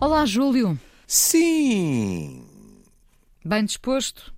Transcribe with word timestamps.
Olá, 0.00 0.24
Júlio. 0.24 0.80
Sim! 1.06 2.46
Bem 3.44 3.64
disposto? 3.66 4.32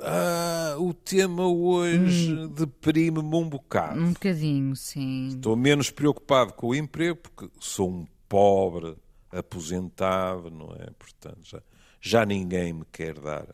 Ah, 0.00 0.76
o 0.78 0.94
tema 0.94 1.46
hoje 1.46 2.48
deprime-me 2.48 3.34
um 3.36 3.48
bocado. 3.48 4.00
Um 4.00 4.12
bocadinho, 4.12 4.74
sim. 4.74 5.28
Estou 5.28 5.56
menos 5.56 5.90
preocupado 5.90 6.54
com 6.54 6.68
o 6.68 6.74
emprego 6.74 7.16
porque 7.16 7.50
sou 7.60 7.90
um 7.90 8.06
pobre 8.26 8.96
aposentado, 9.30 10.50
não 10.50 10.72
é? 10.74 10.88
Portanto, 10.98 11.40
já, 11.42 11.62
já 12.00 12.24
ninguém 12.24 12.72
me 12.72 12.84
quer 12.90 13.18
dar 13.18 13.46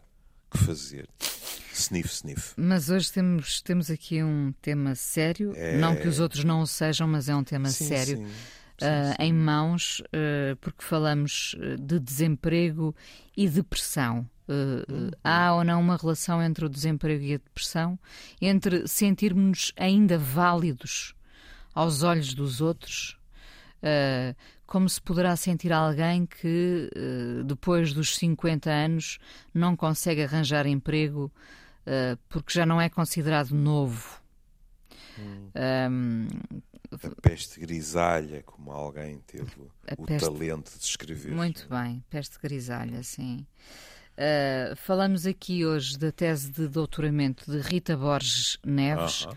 que 0.50 0.58
fazer. 0.58 1.08
Sniff, 1.72 2.10
sniff. 2.12 2.52
Mas 2.56 2.90
hoje 2.90 3.10
temos, 3.10 3.60
temos 3.62 3.90
aqui 3.90 4.22
um 4.22 4.52
tema 4.62 4.94
sério. 4.94 5.52
É. 5.56 5.78
Não 5.78 5.96
que 5.96 6.06
os 6.06 6.20
outros 6.20 6.44
não 6.44 6.60
o 6.60 6.66
sejam, 6.66 7.08
mas 7.08 7.28
é 7.28 7.34
um 7.34 7.42
tema 7.42 7.70
Sim, 7.70 7.88
sério. 7.88 8.18
sim. 8.18 8.26
Ah, 8.82 9.16
em 9.18 9.32
mãos, 9.32 10.02
ah, 10.12 10.56
porque 10.60 10.82
falamos 10.82 11.56
ah, 11.58 11.76
de 11.80 11.98
desemprego 11.98 12.94
e 13.36 13.48
depressão. 13.48 14.28
Uhum. 14.48 15.10
Há 15.22 15.54
ou 15.54 15.64
não 15.64 15.80
uma 15.80 15.96
relação 15.96 16.42
entre 16.42 16.66
o 16.66 16.68
desemprego 16.68 17.22
e 17.22 17.34
a 17.34 17.38
depressão? 17.38 17.98
Entre 18.40 18.86
sentirmos-nos 18.86 19.72
ainda 19.76 20.18
válidos 20.18 21.14
aos 21.74 22.02
olhos 22.02 22.34
dos 22.34 22.60
outros? 22.60 23.18
Ah, 23.82 24.34
como 24.66 24.88
se 24.88 25.02
poderá 25.02 25.36
sentir 25.36 25.72
alguém 25.72 26.24
que, 26.24 26.90
ah, 26.96 27.42
depois 27.44 27.92
dos 27.92 28.16
50 28.16 28.70
anos, 28.70 29.18
não 29.52 29.76
consegue 29.76 30.22
arranjar 30.22 30.66
emprego 30.66 31.30
ah, 31.86 32.16
porque 32.28 32.52
já 32.52 32.64
não 32.64 32.80
é 32.80 32.88
considerado 32.88 33.50
novo? 33.50 34.20
Ahm, 35.54 36.26
A 36.94 37.20
peste 37.20 37.60
grisalha, 37.60 38.42
como 38.42 38.70
alguém 38.70 39.18
teve 39.26 39.50
A 39.88 39.94
o 39.98 40.04
peste- 40.06 40.26
talento 40.28 40.78
de 40.78 40.84
escrever. 40.84 41.32
Muito 41.34 41.66
bem, 41.68 42.02
peste 42.10 42.38
grisalha, 42.40 43.02
sim. 43.02 43.46
Uh, 44.12 44.76
falamos 44.76 45.24
aqui 45.26 45.64
hoje 45.64 45.98
da 45.98 46.12
tese 46.12 46.50
de 46.50 46.68
doutoramento 46.68 47.50
de 47.50 47.58
Rita 47.60 47.96
Borges 47.96 48.58
Neves. 48.64 49.24
Aham. 49.26 49.36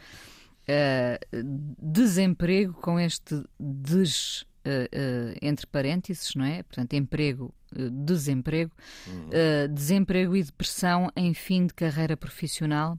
Uh, 0.67 1.75
desemprego 1.79 2.73
com 2.73 2.99
este 2.99 3.43
des, 3.59 4.41
uh, 4.41 4.45
uh, 4.65 5.37
entre 5.41 5.67
parênteses, 5.67 6.33
não 6.35 6.43
é? 6.43 6.63
Portanto, 6.63 6.93
emprego, 6.93 7.53
uh, 7.77 7.89
desemprego, 7.89 8.71
uh, 9.07 9.67
desemprego 9.73 10.35
e 10.35 10.43
depressão 10.43 11.11
em 11.15 11.33
fim 11.33 11.67
de 11.67 11.73
carreira 11.73 12.15
profissional. 12.17 12.97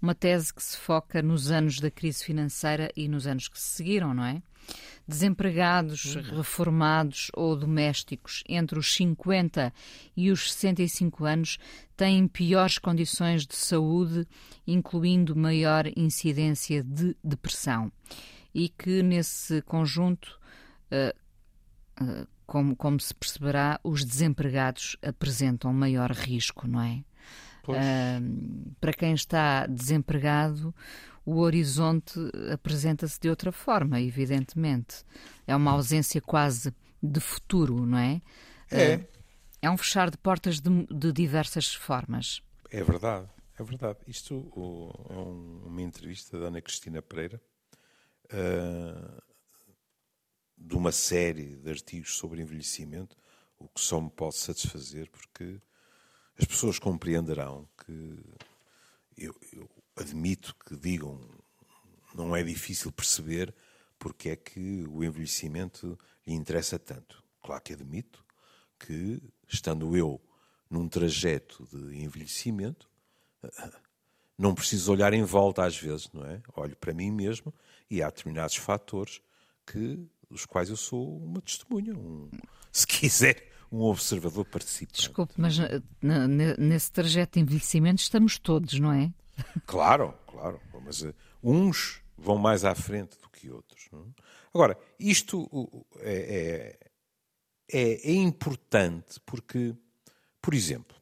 Uma 0.00 0.14
tese 0.14 0.52
que 0.52 0.62
se 0.62 0.76
foca 0.76 1.22
nos 1.22 1.50
anos 1.50 1.80
da 1.80 1.90
crise 1.90 2.24
financeira 2.24 2.90
e 2.96 3.08
nos 3.08 3.26
anos 3.26 3.48
que 3.48 3.58
se 3.58 3.76
seguiram, 3.76 4.12
não 4.14 4.24
é? 4.24 4.42
Desempregados, 5.06 6.14
reformados 6.14 7.30
ou 7.34 7.54
domésticos 7.54 8.42
entre 8.48 8.78
os 8.78 8.94
50 8.94 9.72
e 10.16 10.30
os 10.30 10.52
65 10.52 11.24
anos 11.26 11.58
têm 11.94 12.26
piores 12.26 12.78
condições 12.78 13.46
de 13.46 13.54
saúde, 13.54 14.26
incluindo 14.66 15.36
maior 15.36 15.86
incidência 15.94 16.82
de 16.82 17.14
depressão. 17.22 17.92
E 18.54 18.70
que 18.70 19.02
nesse 19.02 19.60
conjunto, 19.62 20.40
eh, 20.90 21.14
como, 22.46 22.74
como 22.76 22.98
se 23.00 23.14
perceberá, 23.14 23.80
os 23.82 24.04
desempregados 24.04 24.96
apresentam 25.02 25.72
maior 25.72 26.10
risco, 26.12 26.66
não 26.68 26.80
é? 26.80 27.04
Ahm, 27.68 28.72
para 28.80 28.92
quem 28.92 29.14
está 29.14 29.66
desempregado, 29.66 30.74
o 31.24 31.38
horizonte 31.38 32.18
apresenta-se 32.52 33.18
de 33.18 33.30
outra 33.30 33.50
forma, 33.50 34.00
evidentemente. 34.00 35.02
É 35.46 35.56
uma 35.56 35.70
ausência 35.72 36.20
quase 36.20 36.74
de 37.02 37.20
futuro, 37.20 37.86
não 37.86 37.96
é? 37.98 38.20
É. 38.70 38.94
Ah, 38.94 39.00
é 39.62 39.70
um 39.70 39.76
fechar 39.78 40.10
de 40.10 40.18
portas 40.18 40.60
de, 40.60 40.86
de 40.86 41.12
diversas 41.12 41.72
formas. 41.74 42.42
É 42.70 42.82
verdade, 42.82 43.26
é 43.58 43.62
verdade. 43.62 43.98
Isto 44.06 44.34
o- 44.54 45.06
é 45.08 45.14
um- 45.16 45.62
uma 45.66 45.80
entrevista 45.80 46.38
da 46.38 46.48
Ana 46.48 46.60
Cristina 46.60 47.00
Pereira, 47.00 47.40
ah, 48.30 49.22
de 50.56 50.76
uma 50.76 50.92
série 50.92 51.56
de 51.56 51.70
artigos 51.70 52.16
sobre 52.16 52.40
envelhecimento, 52.40 53.16
o 53.58 53.68
que 53.68 53.80
só 53.80 54.00
me 54.00 54.10
pode 54.10 54.36
satisfazer, 54.36 55.10
porque 55.10 55.60
as 56.38 56.44
pessoas 56.44 56.78
compreenderão 56.78 57.68
que 57.84 58.18
eu, 59.16 59.34
eu 59.52 59.68
admito 59.96 60.54
que 60.66 60.76
digam 60.76 61.20
não 62.14 62.34
é 62.34 62.42
difícil 62.42 62.92
perceber 62.92 63.54
porque 63.98 64.30
é 64.30 64.36
que 64.36 64.84
o 64.88 65.02
envelhecimento 65.02 65.98
lhe 66.26 66.34
interessa 66.34 66.78
tanto. 66.78 67.22
Claro 67.42 67.62
que 67.62 67.72
admito 67.72 68.24
que, 68.78 69.20
estando 69.48 69.96
eu 69.96 70.20
num 70.70 70.88
trajeto 70.88 71.66
de 71.72 71.98
envelhecimento, 72.02 72.88
não 74.38 74.54
preciso 74.54 74.92
olhar 74.92 75.12
em 75.12 75.22
volta 75.22 75.64
às 75.64 75.76
vezes, 75.76 76.10
não 76.12 76.24
é? 76.24 76.40
Olho 76.56 76.76
para 76.76 76.92
mim 76.92 77.10
mesmo 77.10 77.52
e 77.90 78.02
há 78.02 78.08
determinados 78.08 78.56
fatores 78.56 79.20
que, 79.66 80.06
dos 80.34 80.44
quais 80.44 80.68
eu 80.68 80.76
sou 80.76 81.16
uma 81.18 81.40
testemunha, 81.40 81.94
um, 81.96 82.28
se 82.72 82.84
quiser, 82.86 83.52
um 83.70 83.82
observador 83.82 84.44
participante. 84.44 84.98
Desculpe, 84.98 85.34
mas 85.36 85.56
ne- 86.02 86.56
nesse 86.58 86.90
trajeto 86.90 87.34
de 87.34 87.40
envelhecimento 87.40 88.00
estamos 88.02 88.36
todos, 88.38 88.78
não 88.80 88.92
é? 88.92 89.12
Claro, 89.66 90.12
claro, 90.26 90.60
mas 90.84 91.02
eh, 91.04 91.14
uns 91.42 92.02
vão 92.18 92.36
mais 92.36 92.64
à 92.64 92.74
frente 92.74 93.16
do 93.20 93.28
que 93.28 93.48
outros. 93.50 93.88
não 93.92 94.00
é? 94.02 94.22
Agora, 94.52 94.78
isto 94.98 95.48
é, 96.00 96.76
é, 97.70 97.80
é- 97.80 98.10
é 98.10 98.12
importante 98.14 99.20
porque, 99.26 99.74
por 100.42 100.52
exemplo, 100.54 100.96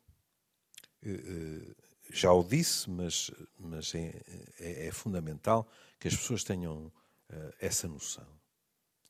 eh, 1.03 1.11
eh, 1.11 1.75
já 2.11 2.33
o 2.33 2.43
disse, 2.45 2.89
mas, 2.91 3.31
mas 3.59 3.95
é, 3.95 4.21
é- 4.61 4.87
é 4.89 4.93
fundamental 4.93 5.67
que 5.99 6.09
as 6.09 6.17
pessoas 6.17 6.45
tenham 6.45 6.93
eh, 7.31 7.55
essa 7.61 7.89
noção, 7.89 8.27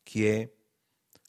que 0.04 0.26
é 0.26 0.52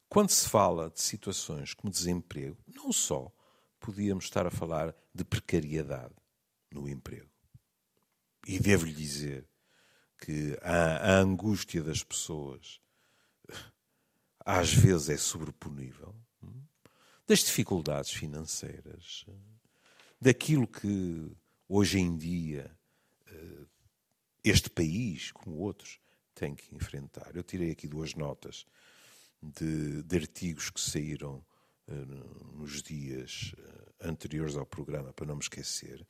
quando 0.09 0.29
se 0.29 0.47
fala 0.47 0.89
de 0.89 1.01
situações 1.01 1.73
como 1.73 1.91
desemprego, 1.91 2.57
não 2.67 2.93
só 2.93 3.31
podíamos 3.79 4.25
estar 4.25 4.45
a 4.45 4.51
falar 4.51 4.95
de 5.13 5.23
precariedade 5.23 6.13
no 6.71 6.87
emprego. 6.87 7.29
E 8.45 8.59
devo-lhe 8.59 8.93
dizer 8.93 9.47
que 10.17 10.57
a, 10.61 11.15
a 11.15 11.19
angústia 11.19 11.81
das 11.81 12.03
pessoas 12.03 12.79
às 14.45 14.73
vezes 14.73 15.09
é 15.09 15.17
sobreponível 15.17 16.15
hum, 16.41 16.61
das 17.25 17.39
dificuldades 17.39 18.11
financeiras, 18.11 19.25
daquilo 20.19 20.67
que 20.67 21.31
hoje 21.67 21.99
em 21.99 22.15
dia 22.15 22.69
eh, 23.27 23.65
este 24.43 24.69
país, 24.69 25.31
como 25.31 25.57
outros, 25.57 25.99
tem 26.33 26.55
que 26.55 26.73
enfrentar. 26.75 27.35
Eu 27.35 27.43
tirei 27.43 27.71
aqui 27.71 27.87
duas 27.87 28.13
notas 28.15 28.65
de, 29.41 30.03
de 30.03 30.15
artigos 30.15 30.69
que 30.69 30.79
saíram 30.79 31.43
eh, 31.87 31.93
nos 32.55 32.81
dias 32.81 33.53
eh, 33.57 34.07
anteriores 34.07 34.55
ao 34.55 34.65
programa, 34.65 35.11
para 35.13 35.25
não 35.25 35.35
me 35.35 35.41
esquecer. 35.41 36.05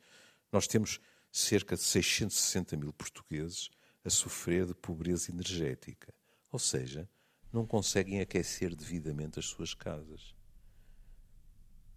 Nós 0.52 0.66
temos 0.66 1.00
cerca 1.32 1.74
de 1.74 1.82
660 1.82 2.76
mil 2.76 2.92
portugueses 2.92 3.70
a 4.04 4.10
sofrer 4.10 4.66
de 4.66 4.74
pobreza 4.74 5.32
energética. 5.32 6.14
Ou 6.52 6.58
seja, 6.58 7.08
não 7.52 7.66
conseguem 7.66 8.20
aquecer 8.20 8.74
devidamente 8.74 9.38
as 9.38 9.46
suas 9.46 9.74
casas. 9.74 10.34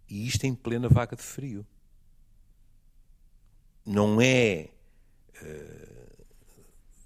E 0.08 0.26
isto 0.26 0.44
em 0.44 0.54
plena 0.54 0.88
vaga 0.88 1.14
de 1.14 1.22
frio. 1.22 1.66
Não 3.84 4.20
é 4.20 4.70
eh, 5.40 6.17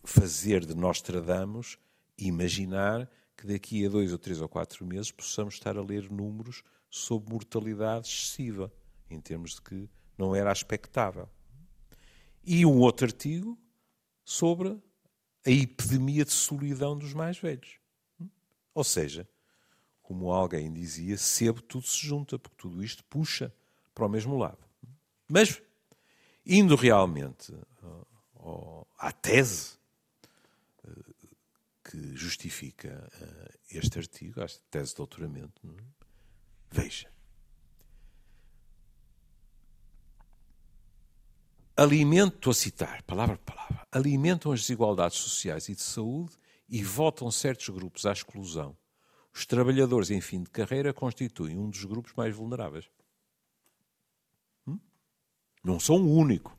fazer 0.02 0.64
de 0.64 0.74
Nostradamus 0.74 1.78
imaginar 2.16 3.10
que 3.36 3.46
daqui 3.46 3.84
a 3.86 3.88
dois 3.88 4.12
ou 4.12 4.18
três 4.18 4.40
ou 4.40 4.48
quatro 4.48 4.84
meses 4.86 5.10
possamos 5.10 5.54
estar 5.54 5.76
a 5.76 5.82
ler 5.82 6.10
números 6.10 6.62
sobre 6.90 7.32
mortalidade 7.32 8.08
excessiva, 8.08 8.72
em 9.08 9.20
termos 9.20 9.54
de 9.54 9.62
que 9.62 9.88
não 10.16 10.34
era 10.34 10.52
expectável. 10.52 11.28
E 12.44 12.66
um 12.66 12.78
outro 12.78 13.06
artigo 13.06 13.58
sobre 14.24 14.78
a 15.44 15.50
epidemia 15.50 16.24
de 16.24 16.32
solidão 16.32 16.96
dos 16.96 17.12
mais 17.12 17.38
velhos. 17.38 17.78
Ou 18.74 18.84
seja, 18.84 19.28
como 20.02 20.32
alguém 20.32 20.72
dizia, 20.72 21.16
sebo 21.16 21.60
tudo 21.62 21.86
se 21.86 22.06
junta, 22.06 22.38
porque 22.38 22.56
tudo 22.56 22.82
isto 22.84 23.04
puxa 23.04 23.52
para 23.94 24.06
o 24.06 24.08
mesmo 24.08 24.36
lado. 24.36 24.58
Mas, 25.28 25.62
indo 26.44 26.76
realmente 26.76 27.54
ó, 28.34 28.84
à 28.98 29.12
tese 29.12 29.74
eh, 29.74 29.81
que 31.92 32.16
justifica 32.16 32.88
eh, 33.20 33.58
este 33.70 33.98
artigo, 33.98 34.40
esta 34.40 34.62
tese 34.70 34.92
de 34.92 34.96
doutoramento, 34.96 35.60
é? 35.68 35.82
veja. 36.70 37.12
Alimentam, 41.76 42.38
estou 42.38 42.50
a 42.50 42.54
citar, 42.54 43.02
palavra 43.02 43.36
por 43.36 43.54
palavra, 43.54 43.86
alimentam 43.92 44.52
as 44.52 44.60
desigualdades 44.60 45.18
sociais 45.18 45.68
e 45.68 45.74
de 45.74 45.82
saúde 45.82 46.34
e 46.66 46.82
votam 46.82 47.30
certos 47.30 47.68
grupos 47.68 48.06
à 48.06 48.12
exclusão, 48.12 48.74
os 49.34 49.44
trabalhadores 49.44 50.10
em 50.10 50.20
fim 50.22 50.42
de 50.42 50.48
carreira 50.48 50.94
constituem 50.94 51.58
um 51.58 51.68
dos 51.68 51.84
grupos 51.84 52.14
mais 52.14 52.34
vulneráveis. 52.34 52.88
Hum? 54.66 54.78
Não 55.62 55.78
são 55.78 55.96
o 55.96 56.16
único. 56.16 56.56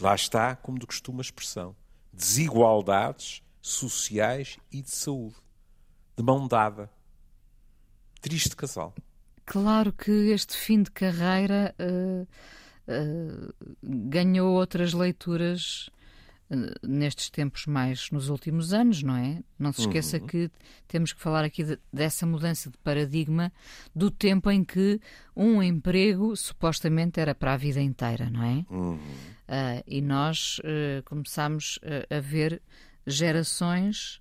Lá 0.00 0.14
está, 0.14 0.56
como 0.56 0.78
de 0.78 0.86
costume 0.86 1.18
a 1.18 1.20
expressão, 1.20 1.76
desigualdades 2.10 3.42
sociais 3.60 4.58
e 4.72 4.82
de 4.82 4.90
saúde. 4.90 5.36
De 6.16 6.22
mão 6.22 6.46
dada. 6.46 6.90
Triste 8.20 8.54
casal. 8.56 8.94
Claro 9.46 9.92
que 9.92 10.10
este 10.10 10.56
fim 10.56 10.82
de 10.82 10.90
carreira 10.90 11.74
uh, 11.80 12.26
uh, 12.86 13.54
ganhou 13.82 14.52
outras 14.54 14.92
leituras 14.92 15.90
nestes 16.82 17.30
tempos 17.30 17.66
mais 17.66 18.10
nos 18.10 18.28
últimos 18.28 18.72
anos, 18.72 19.02
não 19.02 19.16
é? 19.16 19.42
Não 19.58 19.72
se 19.72 19.82
esqueça 19.82 20.18
uhum. 20.18 20.26
que 20.26 20.50
temos 20.88 21.12
que 21.12 21.20
falar 21.20 21.44
aqui 21.44 21.62
de, 21.62 21.78
dessa 21.92 22.26
mudança 22.26 22.68
de 22.68 22.76
paradigma 22.78 23.52
do 23.94 24.10
tempo 24.10 24.50
em 24.50 24.64
que 24.64 25.00
um 25.34 25.62
emprego 25.62 26.34
supostamente 26.36 27.20
era 27.20 27.34
para 27.34 27.54
a 27.54 27.56
vida 27.56 27.80
inteira, 27.80 28.28
não 28.28 28.42
é? 28.42 28.66
Uhum. 28.68 28.94
Uh, 28.96 29.82
e 29.86 30.02
nós 30.02 30.58
uh, 30.58 31.02
começámos 31.04 31.78
uh, 31.78 32.14
a 32.14 32.20
ver 32.20 32.60
gerações 33.06 34.20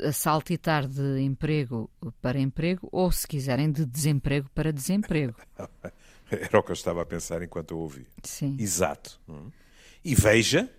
a 0.00 0.12
saltitar 0.12 0.88
de 0.88 1.20
emprego 1.20 1.90
para 2.20 2.38
emprego 2.38 2.88
ou, 2.90 3.10
se 3.12 3.26
quiserem, 3.26 3.70
de 3.70 3.86
desemprego 3.86 4.50
para 4.54 4.72
desemprego. 4.72 5.36
Era 6.30 6.58
o 6.58 6.62
que 6.62 6.70
eu 6.70 6.74
estava 6.74 7.02
a 7.02 7.06
pensar 7.06 7.42
enquanto 7.42 7.72
eu 7.72 7.78
ouvi. 7.78 8.06
Sim. 8.22 8.56
Exato. 8.58 9.20
Uhum. 9.28 9.52
E 10.04 10.14
veja, 10.14 10.70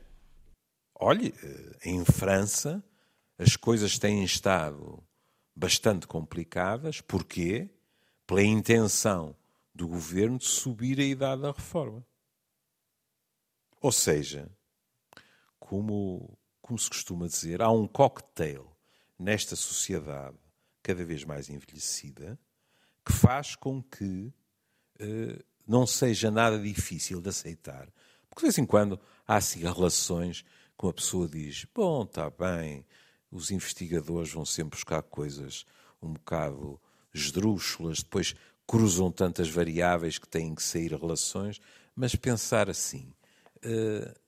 olhe, 1.00 1.34
eh, 1.42 1.78
em 1.86 2.04
França 2.04 2.84
as 3.38 3.56
coisas 3.56 3.98
têm 3.98 4.24
estado 4.24 5.02
bastante 5.56 6.08
complicadas. 6.08 7.02
Porquê? 7.02 7.70
Pela 8.28 8.44
intenção 8.44 9.36
do 9.74 9.88
governo 9.88 10.38
de 10.38 10.46
subir 10.46 11.00
a 11.00 11.04
idade 11.04 11.42
da 11.42 11.52
reforma. 11.52 12.06
Ou 13.82 13.92
seja, 13.92 14.50
como, 15.60 16.38
como 16.62 16.78
se 16.78 16.90
costuma 16.90 17.28
dizer, 17.28 17.62
há 17.62 17.72
um 17.72 17.88
cocktail 17.88 18.72
nesta 19.18 19.56
sociedade 19.56 20.38
cada 20.84 21.04
vez 21.04 21.24
mais 21.24 21.50
envelhecida 21.50 22.40
que 23.06 23.14
faz 23.14 23.56
com 23.56 23.82
que 23.82 24.34
eh, 25.00 25.44
não 25.68 25.86
seja 25.86 26.30
nada 26.30 26.60
difícil 26.60 27.22
de 27.22 27.30
aceitar. 27.30 27.88
Porque 28.30 28.42
de 28.42 28.48
vez 28.48 28.58
em 28.58 28.66
quando 28.66 29.00
há 29.28 29.38
assim 29.38 29.62
relações 29.62 30.44
com 30.76 30.88
a 30.88 30.94
pessoa 30.94 31.28
diz: 31.28 31.66
Bom, 31.74 32.04
está 32.04 32.30
bem, 32.30 32.86
os 33.32 33.52
investigadores 33.52 34.32
vão 34.32 34.46
sempre 34.46 34.78
buscar 34.78 35.02
coisas 35.04 35.66
um 36.02 36.14
bocado 36.14 36.80
esdrúxulas, 37.14 38.04
depois 38.04 38.36
cruzam 38.68 39.12
tantas 39.12 39.50
variáveis 39.50 40.18
que 40.18 40.28
têm 40.28 40.54
que 40.54 40.64
sair 40.64 40.92
relações, 40.92 41.60
mas 41.96 42.16
pensar 42.16 42.70
assim, 42.70 43.14
uh, 43.58 44.20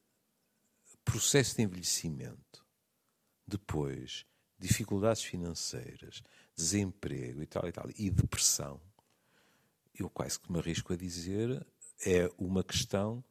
processo 1.07 1.55
de 1.55 1.63
envelhecimento, 1.63 2.65
depois 3.47 4.25
dificuldades 4.59 5.23
financeiras, 5.23 6.21
desemprego 6.53 7.41
e 7.41 7.45
tal 7.45 7.65
e 7.65 7.71
tal, 7.71 7.85
e 7.97 8.09
depressão, 8.09 8.81
eu 9.97 10.09
quase 10.09 10.37
que 10.37 10.51
me 10.51 10.59
arrisco 10.59 10.91
a 10.91 10.97
dizer, 10.97 11.65
é 12.05 12.29
uma 12.37 12.61
questão 12.61 13.23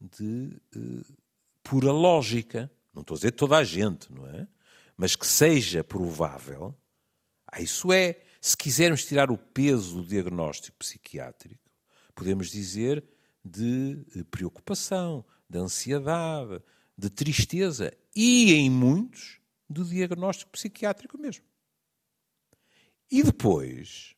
de 0.00 0.60
uh, 0.76 1.16
pura 1.62 1.92
lógica. 1.92 2.70
Não 2.92 3.02
estou 3.02 3.14
a 3.14 3.18
dizer 3.18 3.32
toda 3.32 3.56
a 3.56 3.64
gente, 3.64 4.12
não 4.12 4.26
é? 4.26 4.48
Mas 4.96 5.14
que 5.14 5.26
seja 5.26 5.84
provável. 5.84 6.76
Ah, 7.46 7.62
isso 7.62 7.92
é, 7.92 8.20
se 8.40 8.56
quisermos 8.56 9.04
tirar 9.04 9.30
o 9.30 9.38
peso 9.38 10.02
do 10.02 10.08
diagnóstico 10.08 10.76
psiquiátrico, 10.78 11.62
podemos 12.14 12.50
dizer 12.50 13.04
de 13.44 14.04
eh, 14.16 14.24
preocupação, 14.24 15.24
de 15.48 15.58
ansiedade, 15.58 16.62
de 16.96 17.10
tristeza 17.10 17.92
e, 18.14 18.52
em 18.52 18.70
muitos, 18.70 19.40
do 19.68 19.84
diagnóstico 19.84 20.50
psiquiátrico 20.52 21.18
mesmo. 21.18 21.44
E 23.10 23.22
depois, 23.22 24.14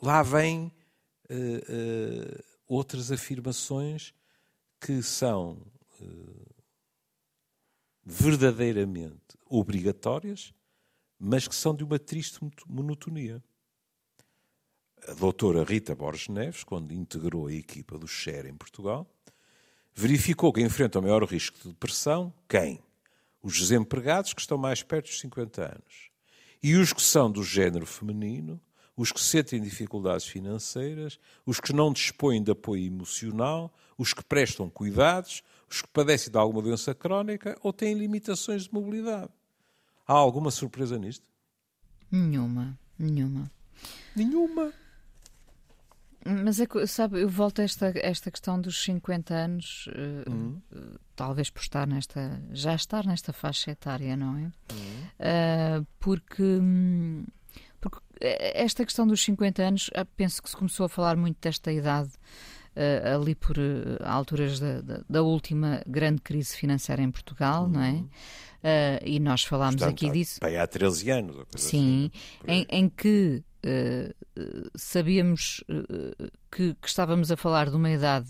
lá 0.00 0.22
vêm 0.22 0.72
uh, 1.30 1.34
uh, 1.34 2.44
outras 2.66 3.10
afirmações 3.10 4.14
que 4.80 5.02
são 5.02 5.60
uh, 6.00 6.54
verdadeiramente 8.04 9.38
obrigatórias, 9.46 10.52
mas 11.18 11.48
que 11.48 11.54
são 11.54 11.74
de 11.74 11.84
uma 11.84 11.98
triste 11.98 12.38
monotonia. 12.66 13.42
A 15.08 15.14
doutora 15.14 15.64
Rita 15.64 15.94
Borges 15.94 16.28
Neves, 16.28 16.64
quando 16.64 16.92
integrou 16.92 17.46
a 17.46 17.52
equipa 17.52 17.98
do 17.98 18.06
Share 18.06 18.48
em 18.48 18.54
Portugal, 18.54 19.06
verificou 19.94 20.52
que 20.52 20.60
enfrentam 20.60 21.02
maior 21.02 21.24
risco 21.24 21.56
de 21.62 21.68
depressão 21.68 22.32
quem? 22.48 22.82
Os 23.42 23.58
desempregados 23.58 24.32
que 24.32 24.40
estão 24.40 24.58
mais 24.58 24.82
perto 24.82 25.06
dos 25.06 25.20
50 25.20 25.62
anos. 25.62 26.10
E 26.62 26.74
os 26.74 26.92
que 26.92 27.02
são 27.02 27.30
do 27.30 27.42
género 27.42 27.86
feminino, 27.86 28.60
os 28.96 29.12
que 29.12 29.20
sentem 29.20 29.60
dificuldades 29.60 30.26
financeiras, 30.26 31.18
os 31.44 31.60
que 31.60 31.72
não 31.72 31.92
dispõem 31.92 32.42
de 32.42 32.50
apoio 32.50 32.86
emocional, 32.86 33.72
os 33.98 34.14
que 34.14 34.24
prestam 34.24 34.70
cuidados, 34.70 35.42
os 35.70 35.82
que 35.82 35.88
padecem 35.88 36.32
de 36.32 36.38
alguma 36.38 36.62
doença 36.62 36.94
crónica 36.94 37.58
ou 37.62 37.72
têm 37.72 37.94
limitações 37.94 38.64
de 38.64 38.72
mobilidade. 38.72 39.30
Há 40.06 40.12
alguma 40.12 40.50
surpresa 40.50 40.98
nisto? 40.98 41.26
Nenhuma, 42.10 42.78
nenhuma. 42.98 43.50
Nenhuma. 44.14 44.72
Mas 46.24 46.58
é 46.58 46.66
que, 46.66 46.86
sabe, 46.86 47.20
eu 47.20 47.28
volto 47.28 47.60
a 47.60 47.64
esta, 47.64 47.92
esta 47.96 48.30
questão 48.30 48.58
dos 48.60 48.82
50 48.82 49.34
anos, 49.34 49.88
uh, 49.88 50.30
uhum. 50.30 50.60
uh, 50.72 50.98
talvez 51.14 51.50
por 51.50 51.60
estar 51.60 51.86
nesta, 51.86 52.42
já 52.50 52.74
estar 52.74 53.04
nesta 53.06 53.32
faixa 53.32 53.70
etária, 53.70 54.16
não 54.16 54.36
é? 54.36 54.40
Uhum. 54.40 55.80
Uh, 55.80 55.86
porque, 56.00 56.60
porque 57.78 58.00
esta 58.20 58.84
questão 58.84 59.06
dos 59.06 59.22
50 59.22 59.62
anos, 59.62 59.90
penso 60.16 60.42
que 60.42 60.48
se 60.48 60.56
começou 60.56 60.86
a 60.86 60.88
falar 60.88 61.16
muito 61.16 61.36
desta 61.42 61.70
idade 61.70 62.10
uh, 62.74 63.14
ali 63.14 63.34
por 63.34 63.56
alturas 64.02 64.58
da, 64.58 64.80
da, 64.80 65.00
da, 65.08 65.22
última 65.22 65.82
grande 65.86 66.22
crise 66.22 66.56
financeira 66.56 67.02
em 67.02 67.10
Portugal, 67.10 67.64
uhum. 67.64 67.70
não 67.70 67.82
é? 67.82 67.92
Uh, 68.64 68.98
e 69.04 69.20
nós 69.20 69.44
falámos 69.44 69.76
Portanto, 69.76 70.06
aqui 70.06 70.10
disso. 70.10 70.40
Há, 70.42 70.62
há 70.62 70.66
13 70.66 71.10
anos. 71.10 71.36
Sim, 71.54 72.10
assim, 72.46 72.46
em, 72.48 72.66
em, 72.70 72.88
que 72.88 73.44
sabíamos 74.74 75.64
que, 76.50 76.74
que 76.74 76.88
estávamos 76.88 77.30
a 77.32 77.36
falar 77.36 77.70
de 77.70 77.76
uma 77.76 77.90
idade 77.90 78.28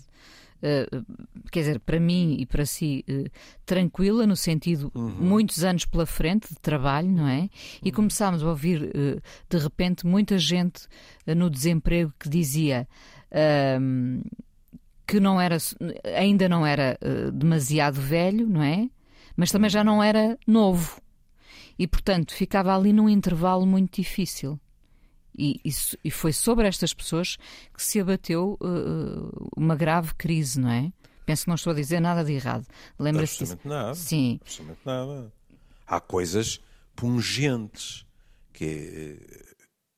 Uh, 0.65 1.05
quer 1.51 1.59
dizer, 1.59 1.79
para 1.81 1.99
mim 1.99 2.37
e 2.39 2.45
para 2.45 2.65
si, 2.65 3.05
uh, 3.07 3.29
tranquila, 3.65 4.25
no 4.25 4.35
sentido 4.35 4.91
uhum. 4.95 5.09
muitos 5.09 5.63
anos 5.63 5.85
pela 5.85 6.07
frente 6.07 6.49
de 6.49 6.59
trabalho, 6.59 7.11
não 7.11 7.27
é? 7.27 7.49
E 7.83 7.89
uhum. 7.89 7.95
começámos 7.95 8.41
a 8.41 8.47
ouvir, 8.47 8.81
uh, 8.81 9.21
de 9.47 9.57
repente, 9.57 10.07
muita 10.07 10.39
gente 10.39 10.87
no 11.27 11.51
desemprego 11.51 12.11
que 12.17 12.27
dizia 12.27 12.87
um, 13.79 14.21
que 15.05 15.19
não 15.19 15.39
era, 15.39 15.57
ainda 16.17 16.49
não 16.49 16.65
era 16.65 16.97
uh, 17.01 17.31
demasiado 17.31 18.01
velho, 18.01 18.47
não 18.47 18.63
é? 18.63 18.89
Mas 19.35 19.51
também 19.51 19.69
já 19.69 19.83
não 19.83 20.01
era 20.01 20.37
novo. 20.47 20.99
E, 21.77 21.85
portanto, 21.85 22.33
ficava 22.33 22.75
ali 22.75 22.93
num 22.93 23.09
intervalo 23.09 23.65
muito 23.65 24.01
difícil. 24.01 24.59
E, 25.37 25.59
isso, 25.63 25.97
e 26.03 26.09
foi 26.09 26.31
sobre 26.33 26.67
estas 26.67 26.93
pessoas 26.93 27.37
que 27.73 27.83
se 27.83 27.99
abateu 27.99 28.57
uh, 28.61 29.49
uma 29.55 29.75
grave 29.75 30.13
crise, 30.15 30.59
não 30.59 30.69
é? 30.69 30.91
Penso 31.25 31.43
que 31.43 31.47
não 31.49 31.55
estou 31.55 31.71
a 31.71 31.75
dizer 31.75 31.99
nada 31.99 32.23
de 32.23 32.33
errado. 32.33 32.65
Lembra-se 32.99 33.43
Absolutamente 33.43 33.67
nada. 33.67 33.95
Sim. 33.95 34.39
Absolutamente 34.41 34.81
nada. 34.85 35.33
Há 35.87 35.99
coisas 35.99 36.61
pungentes 36.95 38.05
que, 38.53 39.19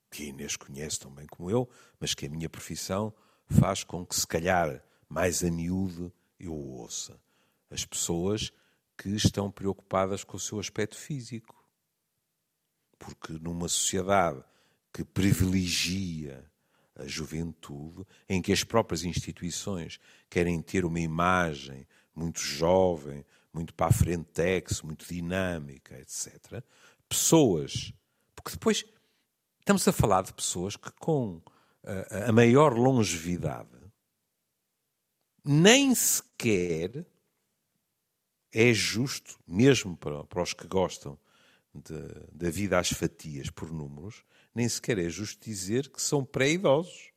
que 0.09 0.23
a 0.23 0.25
Inês 0.27 0.55
conhece 0.55 0.99
tão 0.99 1.11
bem 1.11 1.27
como 1.27 1.51
eu, 1.51 1.69
mas 1.99 2.13
que 2.13 2.25
a 2.25 2.29
minha 2.29 2.49
profissão 2.49 3.13
faz 3.49 3.83
com 3.83 4.05
que, 4.05 4.15
se 4.15 4.25
calhar, 4.25 4.81
mais 5.09 5.43
a 5.43 5.51
miúde 5.51 6.11
eu 6.39 6.53
ouça. 6.53 7.19
As 7.69 7.85
pessoas 7.85 8.51
que 8.97 9.09
estão 9.09 9.51
preocupadas 9.51 10.23
com 10.23 10.37
o 10.37 10.39
seu 10.39 10.59
aspecto 10.59 10.97
físico. 10.97 11.55
Porque 12.97 13.33
numa 13.33 13.67
sociedade 13.67 14.43
que 14.97 15.03
privilegia 15.03 16.43
a 16.95 17.05
juventude, 17.05 18.03
em 18.27 18.41
que 18.41 18.51
as 18.51 18.63
próprias 18.63 19.03
instituições 19.03 19.99
querem 20.27 20.59
ter 20.59 20.85
uma 20.85 20.99
imagem 20.99 21.87
muito 22.15 22.39
jovem, 22.39 23.23
muito 23.53 23.75
para 23.75 23.91
a 23.91 23.93
frentex, 23.93 24.81
muito 24.81 25.05
dinâmica, 25.05 25.99
etc. 25.99 26.63
Pessoas, 27.07 27.93
porque 28.35 28.49
depois 28.49 28.85
estamos 29.59 29.87
a 29.87 29.91
falar 29.91 30.23
de 30.23 30.33
pessoas 30.33 30.75
que 30.75 30.89
com 30.93 31.43
a, 32.09 32.31
maior 32.31 32.73
longevidade, 32.75 33.69
nem 35.45 35.93
sequer 35.93 37.05
é 38.51 38.73
justo, 38.73 39.39
mesmo 39.47 39.95
para, 39.95 40.23
para 40.23 40.41
os 40.41 40.55
que 40.55 40.65
gostam 40.65 41.19
da 42.31 42.49
vida 42.49 42.79
às 42.79 42.89
fatias 42.89 43.51
por 43.51 43.71
números, 43.71 44.25
nem 44.57 44.67
sequer 44.67 44.97
é 44.97 45.07
justo 45.07 45.45
dizer 45.45 45.87
que 45.87 46.01
são 46.01 46.25
pré-idosos. 46.25 47.11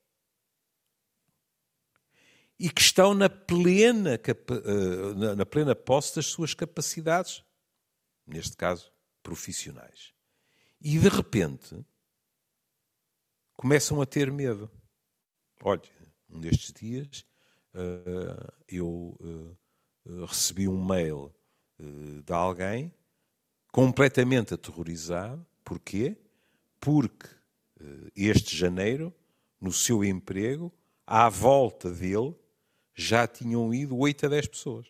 E 2.58 2.68
que 2.68 2.82
estão 2.82 3.14
na 3.14 3.30
plena, 3.30 4.20
eh, 4.20 5.34
na 5.34 5.46
plena 5.46 5.74
posse 5.74 6.16
das 6.16 6.26
suas 6.26 6.52
capacidades, 6.52 7.42
neste 8.26 8.58
caso, 8.58 8.92
profissionais. 9.22 10.12
E 10.82 10.98
de 10.98 11.08
repente 11.08 11.82
começam 13.54 14.02
a 14.02 14.04
ter 14.04 14.30
medo. 14.30 14.70
Olha, 15.62 15.80
um 16.28 16.38
destes 16.38 16.74
dias 16.74 17.24
uh, 17.74 18.52
eu 18.68 19.16
uh, 19.18 20.24
recebi 20.26 20.68
um 20.68 20.84
mail 20.84 21.34
de 21.78 22.32
alguém 22.34 22.94
completamente 23.72 24.52
aterrorizado. 24.52 25.46
Porquê? 25.64 26.18
Porque 26.80 27.28
este 28.16 28.56
janeiro, 28.56 29.14
no 29.60 29.72
seu 29.72 30.04
emprego, 30.04 30.72
à 31.06 31.28
volta 31.28 31.90
dele, 31.90 32.34
já 32.94 33.26
tinham 33.26 33.72
ido 33.72 33.96
8 33.96 34.26
a 34.26 34.28
10 34.28 34.46
pessoas. 34.48 34.86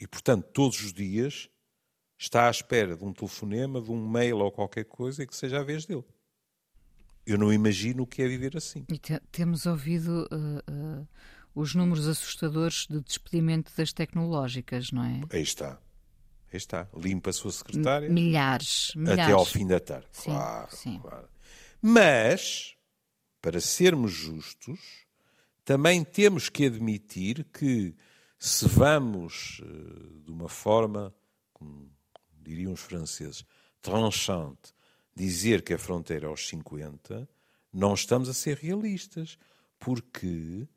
E, 0.00 0.06
portanto, 0.06 0.46
todos 0.52 0.80
os 0.82 0.92
dias 0.92 1.48
está 2.18 2.48
à 2.48 2.50
espera 2.50 2.96
de 2.96 3.04
um 3.04 3.12
telefonema, 3.12 3.80
de 3.80 3.90
um 3.90 4.08
mail 4.08 4.38
ou 4.38 4.50
qualquer 4.50 4.84
coisa 4.84 5.22
e 5.22 5.26
que 5.26 5.36
seja 5.36 5.60
a 5.60 5.64
vez 5.64 5.86
dele. 5.86 6.04
Eu 7.26 7.38
não 7.38 7.52
imagino 7.52 8.02
o 8.02 8.06
que 8.06 8.22
é 8.22 8.28
viver 8.28 8.56
assim. 8.56 8.84
E 8.88 8.98
te 8.98 9.18
temos 9.32 9.66
ouvido 9.66 10.28
uh, 10.30 11.00
uh, 11.02 11.08
os 11.54 11.74
números 11.74 12.06
assustadores 12.06 12.86
de 12.88 13.00
despedimento 13.00 13.72
das 13.76 13.92
tecnológicas, 13.92 14.90
não 14.90 15.04
é? 15.04 15.20
Aí 15.30 15.42
está. 15.42 15.80
Aí 16.54 16.58
está. 16.58 16.88
Limpa 16.96 17.30
a 17.30 17.32
sua 17.32 17.50
secretária. 17.50 18.08
Milhares, 18.08 18.92
milhares. 18.94 19.24
Até 19.24 19.32
ao 19.32 19.44
fim 19.44 19.66
da 19.66 19.80
tarde. 19.80 20.06
Sim, 20.12 20.30
claro, 20.30 20.76
sim. 20.76 20.98
claro. 21.00 21.28
Mas, 21.82 22.76
para 23.42 23.60
sermos 23.60 24.12
justos, 24.12 24.78
também 25.64 26.04
temos 26.04 26.48
que 26.48 26.66
admitir 26.66 27.44
que 27.52 27.96
se 28.38 28.68
vamos 28.68 29.60
uh, 29.64 30.20
de 30.20 30.30
uma 30.30 30.48
forma, 30.48 31.12
como 31.52 31.90
diriam 32.40 32.72
os 32.72 32.80
franceses, 32.80 33.44
tranchante, 33.82 34.72
dizer 35.12 35.60
que 35.60 35.74
a 35.74 35.78
fronteira 35.78 36.26
é 36.26 36.28
aos 36.28 36.46
50, 36.46 37.28
não 37.72 37.94
estamos 37.94 38.28
a 38.28 38.32
ser 38.32 38.58
realistas, 38.58 39.36
porque 39.76 40.68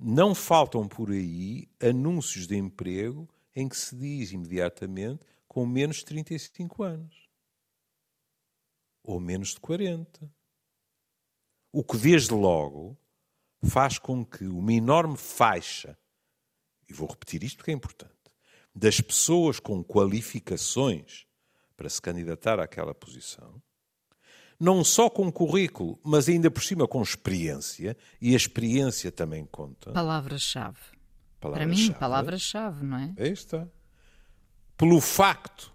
não 0.00 0.34
faltam 0.34 0.88
por 0.88 1.10
aí 1.10 1.68
anúncios 1.78 2.46
de 2.46 2.56
emprego 2.56 3.28
em 3.56 3.66
que 3.68 3.76
se 3.76 3.96
diz 3.96 4.32
imediatamente 4.32 5.24
com 5.48 5.64
menos 5.64 5.96
de 5.96 6.04
35 6.04 6.82
anos. 6.82 7.26
Ou 9.02 9.18
menos 9.18 9.54
de 9.54 9.60
40. 9.60 10.30
O 11.72 11.82
que, 11.82 11.96
desde 11.96 12.34
logo, 12.34 12.98
faz 13.64 13.98
com 13.98 14.24
que 14.24 14.44
uma 14.44 14.72
enorme 14.72 15.16
faixa, 15.16 15.98
e 16.86 16.92
vou 16.92 17.08
repetir 17.08 17.42
isto 17.42 17.56
porque 17.56 17.70
é 17.70 17.74
importante, 17.74 18.12
das 18.74 19.00
pessoas 19.00 19.58
com 19.58 19.82
qualificações 19.82 21.26
para 21.76 21.88
se 21.88 22.00
candidatar 22.00 22.60
àquela 22.60 22.94
posição, 22.94 23.62
não 24.60 24.84
só 24.84 25.08
com 25.08 25.30
currículo, 25.32 25.98
mas 26.02 26.28
ainda 26.28 26.50
por 26.50 26.62
cima 26.62 26.86
com 26.86 27.02
experiência, 27.02 27.96
e 28.20 28.34
a 28.34 28.36
experiência 28.36 29.10
também 29.10 29.46
conta. 29.46 29.92
Palavra-chave. 29.92 30.95
Palavra 31.40 31.64
Para 31.64 31.74
mim, 31.74 31.92
palavra-chave, 31.92 32.84
não 32.84 32.98
é? 32.98 33.14
Aí 33.18 33.32
está. 33.32 33.66
Pelo 34.76 35.00
facto 35.00 35.72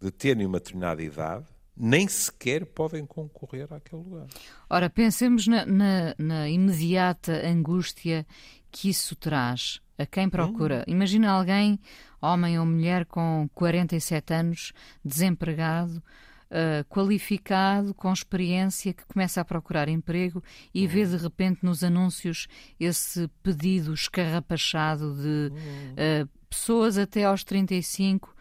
de 0.00 0.10
terem 0.10 0.46
uma 0.46 0.58
determinada 0.58 1.02
idade, 1.02 1.46
nem 1.76 2.08
sequer 2.08 2.66
podem 2.66 3.06
concorrer 3.06 3.72
àquele 3.72 4.02
lugar. 4.02 4.26
Ora, 4.68 4.90
pensemos 4.90 5.46
na, 5.46 5.64
na, 5.64 6.14
na 6.18 6.48
imediata 6.48 7.46
angústia 7.46 8.26
que 8.70 8.90
isso 8.90 9.16
traz 9.16 9.80
a 9.98 10.06
quem 10.06 10.28
procura. 10.28 10.84
Hum. 10.86 10.92
Imagina 10.92 11.30
alguém, 11.30 11.78
homem 12.20 12.58
ou 12.58 12.66
mulher, 12.66 13.04
com 13.06 13.48
47 13.54 14.32
anos, 14.32 14.72
desempregado, 15.04 16.02
uh, 16.50 16.84
qualificado, 16.88 17.94
com 17.94 18.12
experiência, 18.12 18.92
que 18.92 19.04
começa 19.06 19.40
a 19.40 19.44
procurar 19.44 19.88
emprego 19.88 20.42
e 20.74 20.86
vê 20.86 21.04
de 21.06 21.16
repente 21.16 21.64
nos 21.64 21.82
anúncios 21.82 22.48
esse 22.78 23.28
pedido 23.42 23.94
escarrapachado 23.94 25.14
de 25.14 25.52
uh, 25.52 26.28
pessoas 26.48 26.98
até 26.98 27.24
aos 27.24 27.44
35. 27.44 28.34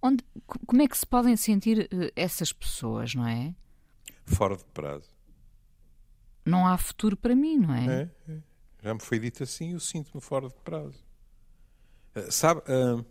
Onde, 0.00 0.24
como 0.46 0.82
é 0.82 0.86
que 0.86 0.96
se 0.96 1.06
podem 1.06 1.36
sentir 1.36 1.88
uh, 1.92 2.12
essas 2.14 2.52
pessoas, 2.52 3.14
não 3.14 3.26
é? 3.26 3.54
Fora 4.24 4.56
de 4.56 4.64
prazo. 4.64 5.14
Não 6.44 6.66
há 6.66 6.78
futuro 6.78 7.16
para 7.16 7.34
mim, 7.34 7.58
não 7.58 7.74
é? 7.74 7.86
é, 7.86 8.32
é. 8.32 8.38
Já 8.82 8.94
me 8.94 9.00
foi 9.00 9.18
dito 9.18 9.42
assim, 9.42 9.72
eu 9.72 9.80
sinto-me 9.80 10.20
fora 10.20 10.48
de 10.48 10.54
prazo. 10.62 11.04
Sabe 12.30 12.60
uh, 12.60 13.04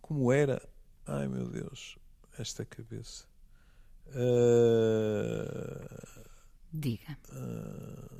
como 0.00 0.30
era? 0.32 0.60
Ai 1.06 1.26
meu 1.26 1.48
Deus, 1.48 1.96
esta 2.38 2.64
cabeça. 2.64 3.31
Uh... 4.14 6.02
Diga. 6.72 7.18
Uh... 7.30 8.12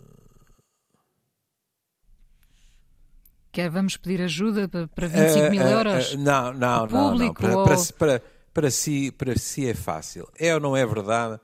Quer 3.51 3.71
vamos 3.71 3.97
pedir 3.99 4.23
ajuda 4.23 4.69
para 4.69 5.07
25 5.07 5.51
mil 5.51 5.63
euros? 5.63 6.15
não, 6.17 6.55
não, 6.55 6.87
não, 6.87 7.15
não. 7.15 7.35
Para, 7.35 7.59
ou... 7.59 7.65
para, 7.65 7.77
para, 7.99 8.23
para, 8.53 8.71
si, 8.71 9.11
para 9.13 9.39
si 9.39 9.67
é 9.67 9.75
fácil. 9.75 10.27
É 10.39 10.55
ou 10.55 10.61
não 10.61 10.77
é 10.77 10.87
verdade 10.87 11.39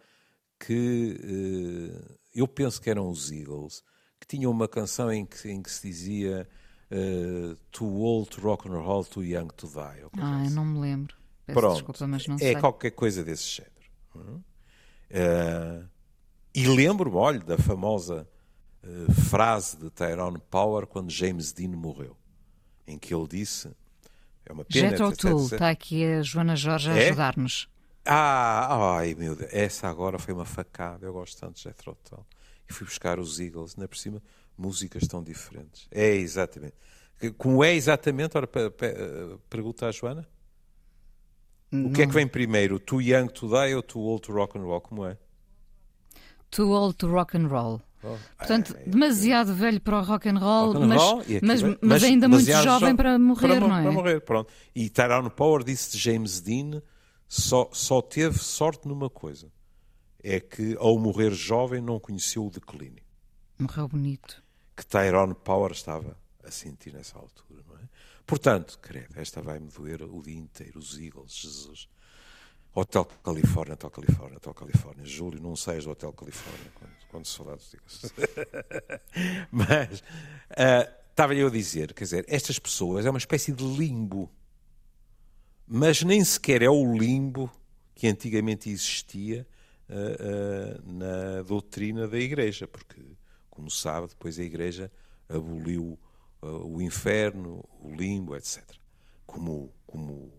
que 0.58 1.92
eu 2.34 2.48
penso 2.48 2.80
que 2.80 2.88
eram 2.88 3.10
os 3.10 3.30
Eagles 3.30 3.82
que 4.20 4.26
tinham 4.26 4.50
uma 4.50 4.66
canção 4.66 5.12
em 5.12 5.24
que, 5.24 5.50
em 5.50 5.62
que 5.62 5.70
se 5.70 5.86
dizia 5.86 6.48
uh, 6.90 7.54
Too 7.70 8.00
old 8.00 8.30
to 8.30 8.40
rock 8.40 8.68
and 8.68 8.72
roll, 8.72 9.04
too 9.04 9.24
young 9.24 9.48
to 9.56 9.66
die. 9.66 10.04
Ah, 10.18 10.44
eu 10.44 10.50
não 10.50 10.64
me 10.64 10.80
lembro. 10.80 11.14
Peço 11.46 11.58
Pronto, 11.58 11.74
desculpa, 11.74 12.06
mas 12.06 12.26
não 12.26 12.36
é 12.36 12.38
sei. 12.38 12.56
qualquer 12.56 12.90
coisa 12.90 13.24
desse 13.24 13.44
género. 13.44 13.77
Uh, 14.20 15.88
e 16.54 16.66
lembro-me, 16.66 17.16
olha, 17.16 17.40
da 17.40 17.56
famosa 17.56 18.28
uh, 18.82 19.12
frase 19.12 19.76
de 19.76 19.90
Tyrone 19.90 20.40
Power 20.50 20.86
quando 20.86 21.10
James 21.10 21.52
Dean 21.52 21.70
morreu, 21.70 22.16
em 22.86 22.98
que 22.98 23.14
ele 23.14 23.26
disse: 23.26 23.70
É 24.44 24.52
uma 24.52 24.64
pena. 24.64 24.90
Jethro 24.90 25.16
Tull, 25.16 25.46
está 25.46 25.70
aqui 25.70 26.04
a 26.04 26.22
Joana 26.22 26.56
Jorge 26.56 26.90
a 26.90 26.96
é? 26.96 27.06
ajudar-nos. 27.06 27.68
Ah, 28.04 28.96
ai 28.96 29.14
meu 29.14 29.36
Deus, 29.36 29.52
essa 29.52 29.88
agora 29.88 30.18
foi 30.18 30.32
uma 30.32 30.46
facada. 30.46 31.06
Eu 31.06 31.12
gosto 31.12 31.38
tanto 31.38 31.56
de 31.56 31.62
Jethro 31.62 31.96
Tull. 32.02 32.26
E 32.68 32.72
fui 32.72 32.86
buscar 32.86 33.18
os 33.18 33.40
Eagles, 33.40 33.74
ainda 33.76 33.88
por 33.88 33.96
cima, 33.96 34.22
músicas 34.56 35.06
tão 35.06 35.22
diferentes. 35.22 35.86
É 35.90 36.14
exatamente. 36.14 36.74
Como 37.36 37.64
é 37.64 37.74
exatamente? 37.74 38.36
Ora, 38.36 38.48
pergunta 39.48 39.86
à 39.86 39.90
Joana. 39.90 40.26
O 41.72 41.92
que 41.92 42.02
é 42.02 42.06
que 42.06 42.12
vem 42.12 42.26
primeiro? 42.26 42.78
Too 42.78 43.02
Young 43.02 43.28
to 43.28 43.48
Die 43.48 43.74
ou 43.74 43.82
Too 43.82 44.00
Old 44.00 44.22
to 44.22 44.32
Rock 44.32 44.58
and 44.58 44.62
Roll? 44.62 44.80
Como 44.80 45.06
é? 45.06 45.18
Too 46.50 46.70
Old 46.70 46.96
to 46.96 47.08
Rock 47.08 47.36
and 47.36 47.46
Roll. 47.48 47.82
Oh, 48.02 48.16
Portanto, 48.38 48.76
é, 48.76 48.82
é, 48.82 48.88
demasiado 48.88 49.50
é. 49.50 49.54
velho 49.54 49.80
para 49.80 49.98
o 49.98 50.02
rock 50.02 50.28
and 50.28 50.38
roll, 50.38 50.72
rock 50.72 50.82
and 50.82 50.86
mas, 50.86 51.02
roll 51.02 51.16
mas, 51.42 51.62
mas, 51.62 51.78
mas, 51.82 52.02
ainda 52.04 52.28
muito 52.28 52.46
jovem 52.46 52.94
para 52.94 53.18
morrer, 53.18 53.48
para, 53.48 53.60
não 53.60 53.76
é? 53.76 53.82
Para 53.82 53.92
morrer, 53.92 54.20
pronto. 54.20 54.52
E 54.74 54.88
Tyrone 54.88 55.30
Power 55.30 55.64
disse 55.64 55.92
de 55.92 55.98
James 55.98 56.40
Dean 56.40 56.80
só, 57.26 57.68
só 57.72 58.00
teve 58.00 58.38
sorte 58.38 58.86
numa 58.86 59.10
coisa. 59.10 59.50
É 60.22 60.40
que 60.40 60.76
ao 60.78 60.98
morrer 60.98 61.32
jovem 61.32 61.80
não 61.80 61.98
conheceu 61.98 62.46
o 62.46 62.50
declínio. 62.50 63.02
Morreu 63.58 63.88
bonito. 63.88 64.42
Que 64.76 64.86
Tyrone 64.86 65.34
Power 65.34 65.72
estava 65.72 66.16
a 66.44 66.50
sentir 66.50 66.92
nessa 66.92 67.18
altura, 67.18 67.62
não 67.68 67.76
é? 67.76 67.88
Portanto, 68.26 68.78
credo, 68.80 69.18
esta 69.18 69.40
vai-me 69.40 69.68
doer 69.68 70.02
o 70.02 70.22
dia 70.22 70.36
inteiro. 70.36 70.78
Os 70.78 70.98
Eagles, 70.98 71.34
Jesus. 71.34 71.88
Hotel 72.74 73.04
Califórnia, 73.24 73.74
Hotel 73.74 73.90
Califórnia, 73.90 74.36
Hotel 74.36 74.54
Califórnia. 74.54 75.04
Júlio, 75.04 75.40
não 75.40 75.56
saias 75.56 75.84
do 75.84 75.90
Hotel 75.90 76.12
Califórnia 76.12 76.70
quando, 76.74 76.92
quando 77.08 77.26
se 77.26 77.36
falar 77.36 77.56
dos 77.56 77.74
Eagles. 77.74 78.12
Mas 79.50 80.00
uh, 80.00 80.98
estava 81.10 81.34
eu 81.34 81.48
a 81.48 81.50
dizer, 81.50 81.92
quer 81.92 82.04
dizer, 82.04 82.24
estas 82.28 82.58
pessoas 82.58 83.04
é 83.04 83.10
uma 83.10 83.18
espécie 83.18 83.52
de 83.52 83.64
limbo. 83.64 84.30
Mas 85.66 86.02
nem 86.02 86.22
sequer 86.24 86.62
é 86.62 86.70
o 86.70 86.96
limbo 86.96 87.50
que 87.94 88.06
antigamente 88.06 88.70
existia 88.70 89.46
uh, 89.88 89.94
uh, 89.94 90.92
na 90.92 91.42
doutrina 91.42 92.06
da 92.06 92.18
Igreja, 92.18 92.68
porque, 92.68 93.02
como 93.50 93.70
sabe, 93.70 94.08
depois 94.08 94.38
a 94.38 94.42
Igreja 94.42 94.92
aboliu 95.28 95.98
o 96.40 96.80
inferno, 96.80 97.64
o 97.80 97.94
limbo, 97.94 98.36
etc. 98.36 98.64
Como, 99.26 99.72
como, 99.86 100.32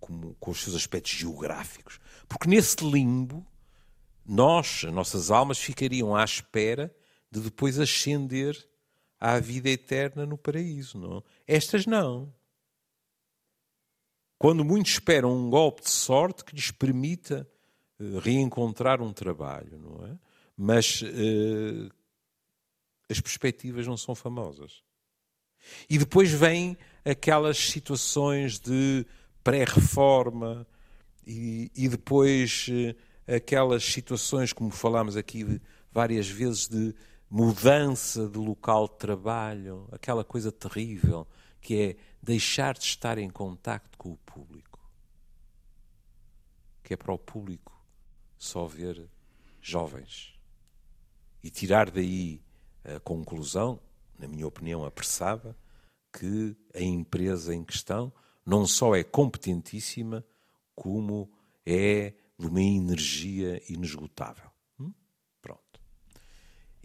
como, 0.00 0.34
com 0.40 0.50
os 0.50 0.62
seus 0.62 0.74
aspectos 0.76 1.12
geográficos. 1.12 1.98
Porque 2.28 2.48
nesse 2.48 2.84
limbo, 2.84 3.46
nós, 4.24 4.82
as 4.84 4.92
nossas 4.92 5.30
almas, 5.30 5.58
ficariam 5.58 6.14
à 6.14 6.24
espera 6.24 6.94
de 7.30 7.40
depois 7.40 7.78
ascender 7.78 8.56
à 9.20 9.38
vida 9.38 9.68
eterna 9.68 10.26
no 10.26 10.36
paraíso. 10.36 10.98
Não? 10.98 11.22
Estas 11.46 11.86
não. 11.86 12.32
quando 14.38 14.64
muitos 14.64 14.92
esperam 14.92 15.32
um 15.32 15.48
golpe 15.48 15.82
de 15.82 15.90
sorte 15.90 16.44
que 16.44 16.54
lhes 16.54 16.70
permita 16.70 17.48
uh, 17.98 18.18
reencontrar 18.18 19.00
um 19.00 19.12
trabalho, 19.12 19.78
não 19.78 20.06
é? 20.06 20.18
Mas 20.56 21.02
uh, 21.02 21.90
as 23.08 23.20
perspectivas 23.20 23.86
não 23.86 23.96
são 23.96 24.14
famosas. 24.14 24.82
E 25.88 25.98
depois 25.98 26.30
vêm 26.30 26.76
aquelas 27.04 27.56
situações 27.56 28.58
de 28.58 29.06
pré-reforma 29.42 30.66
e, 31.26 31.70
e, 31.74 31.88
depois 31.88 32.68
uh, 32.68 33.34
aquelas 33.34 33.84
situações, 33.84 34.52
como 34.52 34.70
falámos 34.70 35.16
aqui 35.16 35.60
várias 35.92 36.28
vezes, 36.28 36.68
de 36.68 36.94
mudança 37.28 38.28
de 38.28 38.38
local 38.38 38.88
de 38.88 38.96
trabalho, 38.96 39.88
aquela 39.92 40.24
coisa 40.24 40.52
terrível 40.52 41.26
que 41.60 41.80
é 41.80 41.96
deixar 42.22 42.74
de 42.74 42.84
estar 42.84 43.18
em 43.18 43.28
contacto 43.28 43.98
com 43.98 44.12
o 44.12 44.16
público. 44.18 44.78
Que 46.82 46.94
é 46.94 46.96
para 46.96 47.12
o 47.12 47.18
público 47.18 47.76
só 48.38 48.66
ver 48.66 49.08
jovens. 49.60 50.38
E 51.42 51.50
tirar 51.50 51.90
daí 51.90 52.40
a 52.84 53.00
conclusão, 53.00 53.80
na 54.18 54.26
minha 54.28 54.46
opinião 54.46 54.84
apressada, 54.84 55.56
que 56.12 56.56
a 56.74 56.80
empresa 56.80 57.54
em 57.54 57.64
questão 57.64 58.12
não 58.44 58.66
só 58.66 58.94
é 58.94 59.02
competentíssima, 59.02 60.24
como 60.74 61.30
é 61.64 62.14
de 62.38 62.46
uma 62.46 62.62
energia 62.62 63.60
inesgotável. 63.68 64.50
Hum? 64.78 64.92
Pronto. 65.42 65.80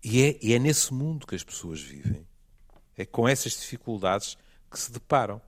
E 0.04 0.24
é, 0.24 0.40
e 0.42 0.54
é 0.54 0.60
nesse 0.60 0.94
mundo 0.94 1.28
que 1.28 1.36
as 1.36 1.44
pessoas 1.44 1.82
vivem. 1.82 2.28
É 2.98 3.06
com 3.06 3.28
essas 3.28 3.54
dificuldades 3.54 4.38
que 4.70 4.80
se 4.80 4.92
deparam. 4.92 5.42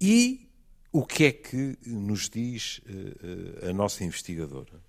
E 0.00 0.48
o 0.92 1.04
que 1.04 1.24
é 1.24 1.32
que 1.32 1.78
nos 1.86 2.28
diz 2.28 2.78
uh, 2.78 3.68
a 3.68 3.72
nossa 3.72 4.02
investigadora? 4.04 4.82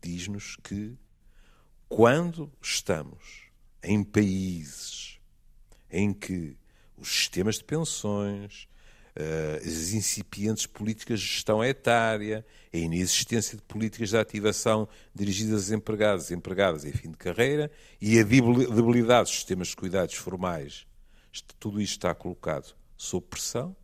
Diz-nos 0.00 0.56
que 0.56 0.96
quando 1.88 2.52
estamos 2.62 3.43
em 3.84 4.02
países 4.02 5.20
em 5.90 6.12
que 6.12 6.56
os 6.96 7.08
sistemas 7.08 7.56
de 7.56 7.64
pensões, 7.64 8.66
uh, 9.16 9.66
as 9.66 9.92
incipientes 9.92 10.66
políticas 10.66 11.20
de 11.20 11.26
gestão 11.26 11.64
etária, 11.64 12.44
a 12.72 12.76
inexistência 12.76 13.56
de 13.56 13.62
políticas 13.62 14.08
de 14.08 14.16
ativação 14.16 14.88
dirigidas 15.14 15.70
a 15.70 15.74
empregados 15.76 16.30
e 16.30 16.34
empregadas 16.34 16.84
em 16.84 16.92
fim 16.92 17.10
de 17.10 17.16
carreira 17.16 17.70
e 18.00 18.18
a 18.18 18.24
debilidade 18.24 19.28
dos 19.28 19.36
sistemas 19.36 19.68
de 19.68 19.76
cuidados 19.76 20.14
formais 20.14 20.86
tudo 21.58 21.80
isto 21.80 21.92
está 21.92 22.14
colocado 22.14 22.76
sob 22.96 23.26
pressão, 23.26 23.74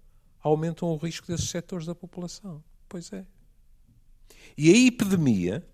aumentam 0.41 0.89
o 0.89 0.97
risco 0.97 1.27
desses 1.27 1.49
setores 1.49 1.87
da 1.87 1.95
população. 1.95 2.63
Pois 2.89 3.13
é. 3.13 3.25
E 4.57 4.71
a 4.71 4.87
epidemia, 4.87 5.67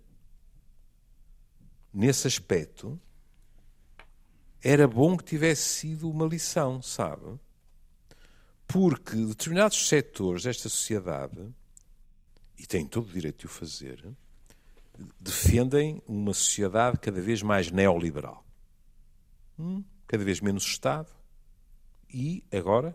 nesse 1.93 2.27
aspecto, 2.27 2.99
era 4.69 4.85
bom 4.85 5.15
que 5.15 5.23
tivesse 5.23 5.61
sido 5.61 6.09
uma 6.09 6.25
lição, 6.25 6.81
sabe? 6.81 7.39
Porque 8.67 9.15
determinados 9.15 9.87
setores 9.87 10.43
desta 10.43 10.67
sociedade, 10.67 11.55
e 12.59 12.67
têm 12.67 12.85
todo 12.85 13.07
o 13.07 13.13
direito 13.13 13.39
de 13.39 13.45
o 13.45 13.49
fazer, 13.49 14.05
defendem 15.17 16.03
uma 16.05 16.33
sociedade 16.33 16.99
cada 16.99 17.21
vez 17.21 17.41
mais 17.41 17.71
neoliberal. 17.71 18.45
Hum? 19.57 19.85
Cada 20.05 20.25
vez 20.25 20.41
menos 20.41 20.65
Estado, 20.65 21.15
e 22.13 22.43
agora 22.51 22.93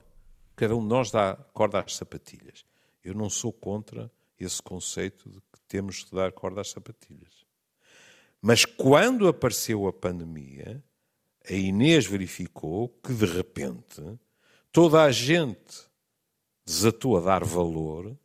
cada 0.54 0.76
um 0.76 0.82
de 0.82 0.88
nós 0.88 1.10
dá 1.10 1.36
corda 1.54 1.80
às 1.80 1.96
sapatilhas. 1.96 2.66
Eu 3.02 3.14
não 3.14 3.30
sou 3.30 3.50
contra 3.50 4.12
esse 4.38 4.60
conceito 4.60 5.30
de 5.30 5.40
que 5.40 5.58
temos 5.68 6.04
de 6.04 6.10
dar 6.10 6.32
corda 6.32 6.60
às 6.60 6.70
sapatilhas. 6.70 7.46
Mas 8.42 8.66
quando 8.66 9.26
apareceu 9.26 9.86
a 9.86 9.92
pandemia, 9.92 10.84
a 11.48 11.52
Inês 11.52 12.06
verificou 12.06 12.88
que 12.88 13.12
de 13.12 13.26
repente 13.26 14.02
toda 14.70 15.02
a 15.02 15.10
gente 15.10 15.86
desatou 16.64 17.16
a 17.16 17.20
dar 17.20 17.44
valor 17.44 18.16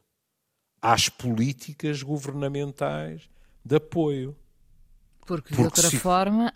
às 0.81 1.09
políticas 1.09 2.03
governamentais 2.03 3.29
de 3.63 3.75
apoio. 3.75 4.37
Porque, 5.25 5.49
Porque 5.49 5.55
de 5.55 5.61
outra 5.61 5.89
se... 5.89 5.97
forma. 5.99 6.51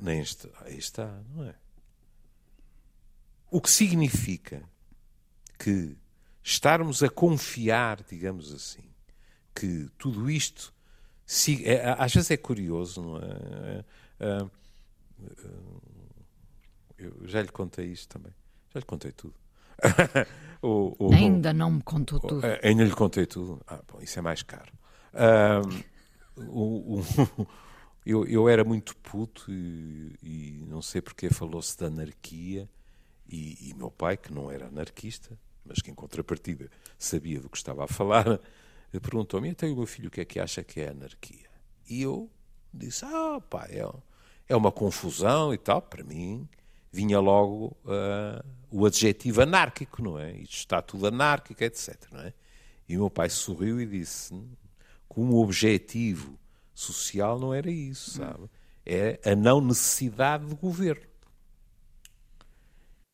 Nem 0.00 0.20
está, 0.20 0.48
aí 0.62 0.76
está, 0.76 1.22
não 1.34 1.44
é? 1.44 1.54
O 3.50 3.60
que 3.60 3.70
significa 3.70 4.62
que 5.58 5.96
estarmos 6.42 7.02
a 7.02 7.08
confiar, 7.08 8.02
digamos 8.02 8.52
assim, 8.52 8.90
que 9.54 9.88
tudo 9.98 10.30
isto. 10.30 10.74
É, 11.64 11.94
às 11.98 12.12
vezes 12.12 12.30
é 12.30 12.36
curioso, 12.36 13.00
não 13.00 13.18
é? 13.18 13.84
É 15.26 15.92
eu 16.98 17.26
já 17.26 17.42
lhe 17.42 17.48
contei 17.48 17.86
isto 17.86 18.08
também. 18.08 18.32
Já 18.72 18.80
lhe 18.80 18.86
contei 18.86 19.12
tudo. 19.12 19.34
o, 20.62 20.94
o, 20.98 21.12
ainda 21.12 21.52
não 21.52 21.70
me 21.72 21.82
contou 21.82 22.20
tudo. 22.20 22.42
Ainda 22.62 22.84
lhe 22.84 22.92
contei 22.92 23.26
tudo. 23.26 23.60
Ah, 23.66 23.80
bom, 23.90 24.00
isso 24.00 24.18
é 24.18 24.22
mais 24.22 24.42
caro. 24.42 24.72
o, 26.36 27.00
eu, 28.06 28.24
eu 28.26 28.48
era 28.48 28.62
muito 28.64 28.96
puto 28.96 29.50
e, 29.50 30.16
e 30.22 30.64
não 30.68 30.80
sei 30.80 31.00
porque 31.00 31.28
falou-se 31.30 31.76
da 31.78 31.86
anarquia 31.86 32.68
e, 33.28 33.70
e 33.70 33.74
meu 33.74 33.90
pai, 33.90 34.16
que 34.16 34.32
não 34.32 34.50
era 34.50 34.68
anarquista, 34.68 35.38
mas 35.64 35.80
que 35.80 35.90
em 35.90 35.94
contrapartida 35.94 36.70
sabia 36.98 37.40
do 37.40 37.48
que 37.48 37.56
estava 37.56 37.84
a 37.84 37.88
falar, 37.88 38.40
perguntou-me: 39.00 39.48
então 39.48 39.70
o 39.72 39.76
meu 39.76 39.86
filho 39.86 40.08
o 40.08 40.10
que 40.10 40.20
é 40.20 40.24
que 40.24 40.38
acha 40.38 40.62
que 40.62 40.80
é 40.80 40.90
anarquia? 40.90 41.50
E 41.88 42.02
eu 42.02 42.30
disse: 42.72 43.04
ah, 43.04 43.40
pá, 43.40 43.66
é, 43.68 43.84
é 44.48 44.56
uma 44.56 44.72
confusão 44.72 45.52
e 45.52 45.58
tal. 45.58 45.82
Para 45.82 46.04
mim, 46.04 46.48
vinha 46.90 47.18
logo 47.20 47.76
uh, 47.84 48.44
o 48.70 48.86
adjetivo 48.86 49.42
anárquico, 49.42 50.02
não 50.02 50.18
é? 50.18 50.32
Isto 50.32 50.56
está 50.56 50.82
tudo 50.82 51.06
anárquico, 51.06 51.62
etc. 51.64 51.96
Não 52.10 52.20
é? 52.20 52.34
E 52.88 52.96
o 52.96 53.00
meu 53.00 53.10
pai 53.10 53.30
sorriu 53.30 53.80
e 53.80 53.86
disse: 53.86 54.34
como 55.08 55.42
objetivo 55.42 56.38
social 56.74 57.38
não 57.38 57.54
era 57.54 57.70
isso, 57.70 58.12
sabe? 58.12 58.48
É 58.84 59.20
a 59.24 59.36
não 59.36 59.60
necessidade 59.60 60.46
de 60.46 60.54
governo. 60.54 61.06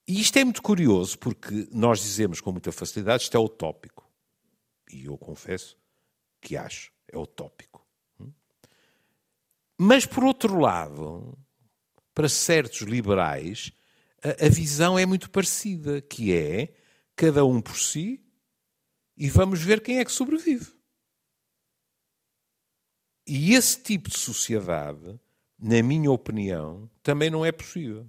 E 0.07 0.21
isto 0.21 0.39
é 0.39 0.45
muito 0.45 0.63
curioso 0.63 1.19
porque 1.19 1.69
nós 1.71 2.01
dizemos 2.01 2.41
com 2.41 2.51
muita 2.51 2.73
facilidade 2.73 3.25
isto 3.25 3.37
é 3.37 3.41
utópico. 3.41 4.09
E 4.91 5.05
eu 5.05 5.19
confesso 5.19 5.77
que 6.41 6.57
acho, 6.57 6.91
é 7.13 7.19
utópico. 7.19 7.78
Mas, 9.79 10.05
por 10.05 10.25
outro 10.25 10.59
lado, 10.59 11.39
para 12.13 12.29
certos 12.29 12.81
liberais, 12.81 13.73
a, 14.23 14.47
a 14.47 14.49
visão 14.49 14.99
é 14.99 15.07
muito 15.07 15.31
parecida, 15.31 16.03
que 16.03 16.35
é 16.35 16.75
cada 17.15 17.45
um 17.45 17.61
por 17.61 17.79
si 17.79 18.21
e 19.17 19.31
vamos 19.31 19.63
ver 19.63 19.81
quem 19.81 19.99
é 19.99 20.05
que 20.05 20.13
sobrevive. 20.13 20.73
E 23.27 23.55
esse 23.55 23.81
tipo 23.83 24.09
de 24.11 24.19
sociedade, 24.19 25.21
na 25.59 25.83
minha 25.83 26.11
opinião, 26.11 26.91
também 27.03 27.31
não 27.31 27.45
é 27.45 27.53
possível 27.53 28.09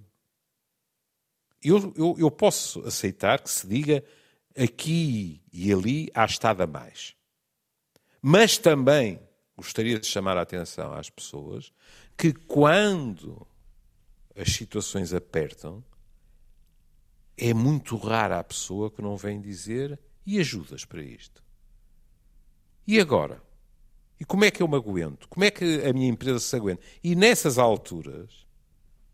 eu, 1.62 1.92
eu, 1.96 2.16
eu 2.18 2.30
posso 2.30 2.80
aceitar 2.86 3.40
que 3.40 3.50
se 3.50 3.66
diga 3.66 4.02
aqui 4.56 5.42
e 5.52 5.72
ali 5.72 6.10
há 6.14 6.24
estado 6.24 6.62
a 6.62 6.66
mais. 6.66 7.14
Mas 8.22 8.58
também 8.58 9.20
gostaria 9.60 10.00
de 10.00 10.06
chamar 10.06 10.38
a 10.38 10.42
atenção 10.42 10.94
às 10.94 11.10
pessoas 11.10 11.70
que 12.16 12.32
quando 12.32 13.46
as 14.34 14.52
situações 14.52 15.12
apertam, 15.12 15.84
é 17.36 17.52
muito 17.52 17.96
rara 17.96 18.38
a 18.38 18.44
pessoa 18.44 18.90
que 18.90 19.02
não 19.02 19.16
vem 19.16 19.40
dizer 19.40 19.98
e 20.24 20.38
ajudas 20.38 20.84
para 20.84 21.02
isto. 21.02 21.42
E 22.86 22.98
agora? 22.98 23.42
E 24.18 24.24
como 24.24 24.44
é 24.44 24.50
que 24.50 24.62
eu 24.62 24.68
me 24.68 24.76
aguento? 24.76 25.28
Como 25.28 25.44
é 25.44 25.50
que 25.50 25.82
a 25.82 25.92
minha 25.92 26.08
empresa 26.08 26.38
se 26.40 26.56
aguenta? 26.56 26.82
E 27.02 27.14
nessas 27.14 27.58
alturas, 27.58 28.46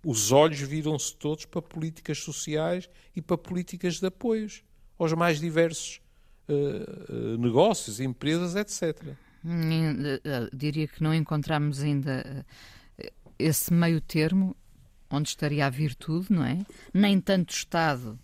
os 0.04 0.30
olhos 0.30 0.60
viram-se 0.60 1.14
todos 1.16 1.44
para 1.44 1.62
políticas 1.62 2.18
sociais 2.18 2.88
e 3.14 3.20
para 3.20 3.36
políticas 3.36 3.98
de 3.98 4.06
apoios 4.06 4.62
aos 4.98 5.12
mais 5.12 5.40
diversos 5.40 6.00
uh, 6.48 7.12
uh, 7.12 7.38
negócios, 7.38 8.00
empresas, 8.00 8.54
etc. 8.54 9.16
Hum, 9.48 9.94
diria 10.52 10.88
que 10.88 11.00
não 11.02 11.14
encontramos 11.14 11.80
ainda 11.80 12.44
esse 13.38 13.72
meio 13.72 14.00
termo 14.00 14.56
onde 15.08 15.28
estaria 15.28 15.66
a 15.66 15.70
virtude, 15.70 16.32
não 16.32 16.44
é? 16.44 16.66
Nem 16.92 17.20
tanto 17.20 17.52
Estado, 17.54 18.18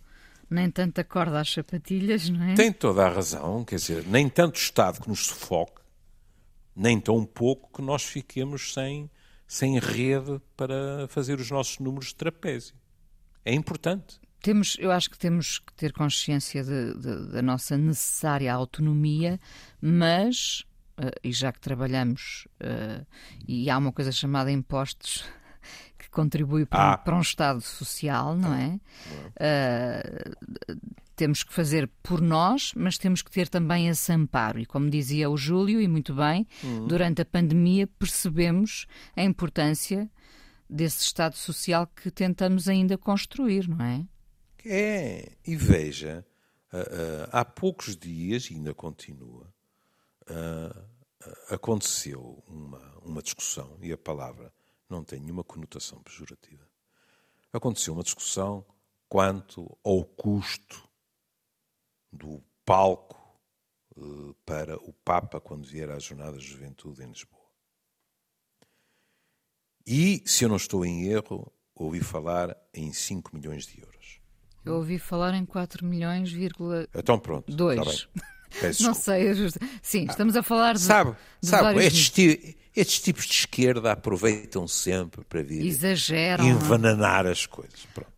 nem 0.50 0.68
tanta 0.70 1.04
corda 1.04 1.40
às 1.40 1.48
sapatilhas, 1.52 2.28
não 2.28 2.44
é? 2.44 2.54
Tem 2.54 2.72
toda 2.72 3.06
a 3.06 3.08
razão, 3.08 3.64
quer 3.64 3.76
dizer, 3.76 4.04
nem 4.06 4.28
tanto 4.28 4.56
Estado 4.58 5.00
que 5.00 5.08
nos 5.08 5.26
sufoque, 5.26 5.80
nem 6.74 6.98
tão 6.98 7.24
pouco 7.24 7.70
que 7.72 7.82
nós 7.82 8.02
fiquemos 8.02 8.72
sem 8.74 9.08
sem 9.46 9.78
rede 9.78 10.40
para 10.56 11.06
fazer 11.08 11.38
os 11.38 11.50
nossos 11.50 11.78
números 11.78 12.08
de 12.08 12.14
trapézio. 12.14 12.74
É 13.44 13.52
importante. 13.52 14.18
temos, 14.40 14.76
eu 14.78 14.90
acho 14.90 15.10
que 15.10 15.18
temos 15.18 15.58
que 15.58 15.74
ter 15.74 15.92
consciência 15.92 16.64
de, 16.64 16.94
de, 16.94 17.32
da 17.32 17.42
nossa 17.42 17.76
necessária 17.76 18.52
autonomia, 18.52 19.38
mas, 19.78 20.64
uh, 20.98 21.10
e 21.22 21.32
já 21.32 21.52
que 21.52 21.60
trabalhamos, 21.60 22.46
uh, 22.60 23.06
e 23.46 23.70
há 23.70 23.78
uma 23.78 23.92
coisa 23.92 24.12
chamada 24.12 24.50
impostos 24.50 25.24
que 25.98 26.08
contribui 26.10 26.66
para, 26.66 26.92
ah. 26.92 26.98
para 26.98 27.16
um 27.16 27.20
Estado 27.20 27.60
social, 27.60 28.36
não 28.36 28.54
é? 28.54 28.80
Uh, 29.36 30.36
temos 31.14 31.42
que 31.42 31.52
fazer 31.52 31.88
por 32.02 32.20
nós, 32.20 32.72
mas 32.74 32.98
temos 32.98 33.22
que 33.22 33.30
ter 33.30 33.48
também 33.48 33.88
esse 33.88 34.12
amparo. 34.12 34.58
E 34.58 34.66
como 34.66 34.90
dizia 34.90 35.30
o 35.30 35.36
Júlio, 35.36 35.80
e 35.80 35.86
muito 35.86 36.14
bem, 36.14 36.46
uhum. 36.64 36.86
durante 36.86 37.22
a 37.22 37.24
pandemia 37.24 37.86
percebemos 37.86 38.86
a 39.14 39.22
importância 39.22 40.10
desse 40.68 41.02
Estado 41.02 41.36
social 41.36 41.86
que 41.86 42.10
tentamos 42.10 42.66
ainda 42.66 42.96
construir, 42.96 43.68
não 43.68 43.84
é? 43.84 44.04
É, 44.64 45.32
e 45.46 45.54
veja, 45.54 46.24
há 47.30 47.44
poucos 47.44 47.94
dias, 47.94 48.50
e 48.50 48.54
ainda 48.54 48.72
continua, 48.72 49.52
uh, 50.30 51.54
aconteceu 51.54 52.42
uma, 52.46 52.98
uma 53.02 53.22
discussão, 53.22 53.76
e 53.80 53.92
a 53.92 53.98
palavra 53.98 54.52
não 54.88 55.02
tem 55.02 55.20
nenhuma 55.20 55.44
conotação 55.44 56.02
pejorativa. 56.02 56.66
Aconteceu 57.52 57.94
uma 57.94 58.02
discussão 58.02 58.64
quanto 59.08 59.76
ao 59.84 60.04
custo 60.04 60.88
do 62.10 62.42
palco 62.64 63.22
para 64.44 64.76
o 64.76 64.92
Papa 65.04 65.40
quando 65.40 65.66
vier 65.66 65.90
às 65.90 66.02
Jornadas 66.02 66.42
de 66.42 66.48
Juventude 66.48 67.02
em 67.02 67.08
Lisboa. 67.08 67.42
E, 69.86 70.22
se 70.24 70.44
eu 70.44 70.48
não 70.48 70.56
estou 70.56 70.84
em 70.84 71.06
erro, 71.06 71.52
ouvi 71.74 72.00
falar 72.00 72.56
em 72.72 72.92
5 72.92 73.34
milhões 73.34 73.66
de 73.66 73.80
euros. 73.80 74.20
Eu 74.64 74.76
ouvi 74.76 74.98
falar 74.98 75.34
em 75.34 75.44
4 75.44 75.84
milhões, 75.84 76.30
vírgula 76.30 76.86
Então 76.94 77.18
pronto. 77.18 77.54
2. 77.54 78.08
Tá 78.60 78.68
não 78.80 78.94
sei, 78.94 79.28
é 79.28 79.34
sim, 79.82 80.06
estamos 80.08 80.36
a 80.36 80.42
falar 80.42 80.74
de. 80.74 80.80
Sabe, 80.80 81.16
de 81.40 81.48
sabe 81.48 81.84
estes, 81.84 82.10
ti, 82.10 82.56
estes, 82.74 83.00
tipos 83.00 83.26
de 83.26 83.34
esquerda 83.34 83.92
aproveitam 83.92 84.68
sempre 84.68 85.24
para 85.24 85.42
vir 85.42 85.64
Exageram, 85.64 86.46
envenenar 86.46 87.26
as 87.26 87.46
coisas. 87.46 87.86
Pronto. 87.94 88.12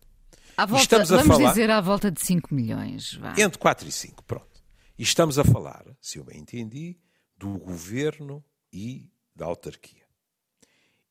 À 0.57 0.65
volta, 0.65 0.83
estamos 0.83 1.11
a 1.11 1.17
vamos 1.17 1.37
falar, 1.37 1.49
dizer 1.49 1.71
à 1.71 1.81
volta 1.81 2.11
de 2.11 2.21
5 2.21 2.53
milhões. 2.53 3.13
Vá. 3.15 3.33
Entre 3.37 3.57
4 3.57 3.87
e 3.87 3.91
5, 3.91 4.23
pronto. 4.23 4.61
E 4.97 5.03
estamos 5.03 5.37
a 5.37 5.43
falar, 5.43 5.85
se 5.99 6.17
eu 6.17 6.23
bem 6.23 6.39
entendi, 6.39 6.97
do 7.37 7.57
governo 7.57 8.43
e 8.71 9.09
da 9.35 9.45
autarquia. 9.45 10.05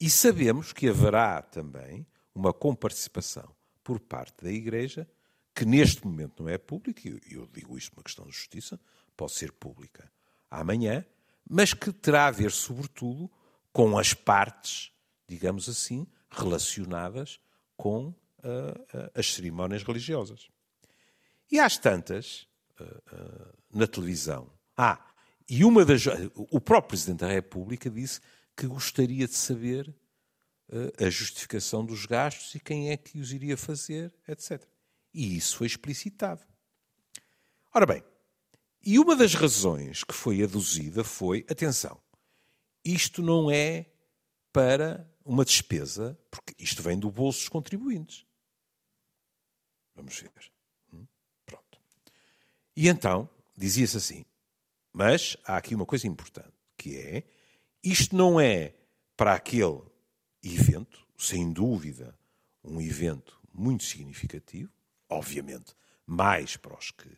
E 0.01 0.09
sabemos 0.09 0.73
que 0.73 0.89
haverá 0.89 1.43
também 1.43 2.07
uma 2.35 2.53
comparticipação 2.53 3.55
por 3.83 4.01
parte 4.01 4.43
da 4.43 4.51
Igreja 4.51 5.07
que 5.55 5.65
neste 5.65 6.05
momento 6.05 6.43
não 6.43 6.51
é 6.51 6.59
pública, 6.59 7.09
e 7.09 7.35
eu 7.35 7.47
digo 7.47 7.79
isto 7.79 7.93
uma 7.95 8.03
questão 8.03 8.27
de 8.27 8.33
justiça, 8.33 8.81
pode 9.17 9.33
ser 9.33 9.53
pública 9.53 10.11
amanhã, 10.51 11.05
mas 11.49 11.75
que 11.75 11.93
terá 11.93 12.27
a 12.27 12.31
ver, 12.31 12.51
sobretudo, 12.51 13.31
com 13.73 13.99
as 13.99 14.15
partes, 14.15 14.93
digamos 15.29 15.69
assim, 15.69 16.07
relacionadas 16.31 17.41
com 17.77 18.09
uh, 18.09 18.15
uh, 18.15 19.11
as 19.15 19.35
cerimónias 19.35 19.83
religiosas. 19.83 20.49
E 21.51 21.59
às 21.59 21.77
tantas, 21.77 22.47
uh, 22.81 23.55
na 23.73 23.87
televisão. 23.87 24.51
Ah, 24.77 25.05
e 25.49 25.65
uma 25.65 25.85
das. 25.85 26.05
O 26.35 26.61
próprio 26.61 26.91
Presidente 26.91 27.21
da 27.21 27.29
República 27.29 27.91
disse 27.91 28.21
que 28.57 28.67
gostaria 28.67 29.27
de 29.27 29.35
saber 29.35 29.95
a 30.99 31.11
justificação 31.11 31.85
dos 31.85 32.07
gastos 32.07 32.55
e 32.55 32.61
quem 32.61 32.91
é 32.91 32.97
que 32.97 33.19
os 33.19 33.31
iria 33.31 33.57
fazer, 33.57 34.13
etc. 34.27 34.65
E 35.13 35.37
isso 35.37 35.59
foi 35.59 35.67
explicitado. 35.67 36.41
Ora 37.75 37.85
bem, 37.85 38.03
e 38.85 38.99
uma 38.99 39.17
das 39.17 39.35
razões 39.35 40.05
que 40.05 40.15
foi 40.15 40.43
aduzida 40.43 41.03
foi: 41.05 41.45
atenção, 41.49 42.01
isto 42.85 43.23
não 43.23 43.51
é 43.51 43.87
para 44.53 45.11
uma 45.25 45.45
despesa, 45.45 46.19
porque 46.31 46.55
isto 46.59 46.83
vem 46.83 46.99
do 46.99 47.11
bolso 47.11 47.41
dos 47.41 47.49
contribuintes. 47.49 48.27
Vamos 49.95 50.19
ver. 50.19 50.33
Hum? 50.93 51.07
Pronto. 51.47 51.81
E 52.77 52.89
então, 52.89 53.29
dizia-se 53.57 53.97
assim: 53.97 54.25
mas 54.93 55.37
há 55.45 55.57
aqui 55.57 55.75
uma 55.75 55.87
coisa 55.87 56.07
importante, 56.07 56.55
que 56.77 56.97
é: 56.97 57.25
isto 57.83 58.15
não 58.15 58.39
é 58.41 58.75
para 59.17 59.35
aquele 59.35 59.83
evento, 60.43 61.07
sem 61.19 61.53
dúvida, 61.53 62.19
um 62.63 62.81
evento 62.81 63.41
muito 63.53 63.85
significativo, 63.85 64.73
obviamente, 65.09 65.75
mais 66.07 66.57
para 66.57 66.79
os, 66.79 66.91
que, 66.91 67.09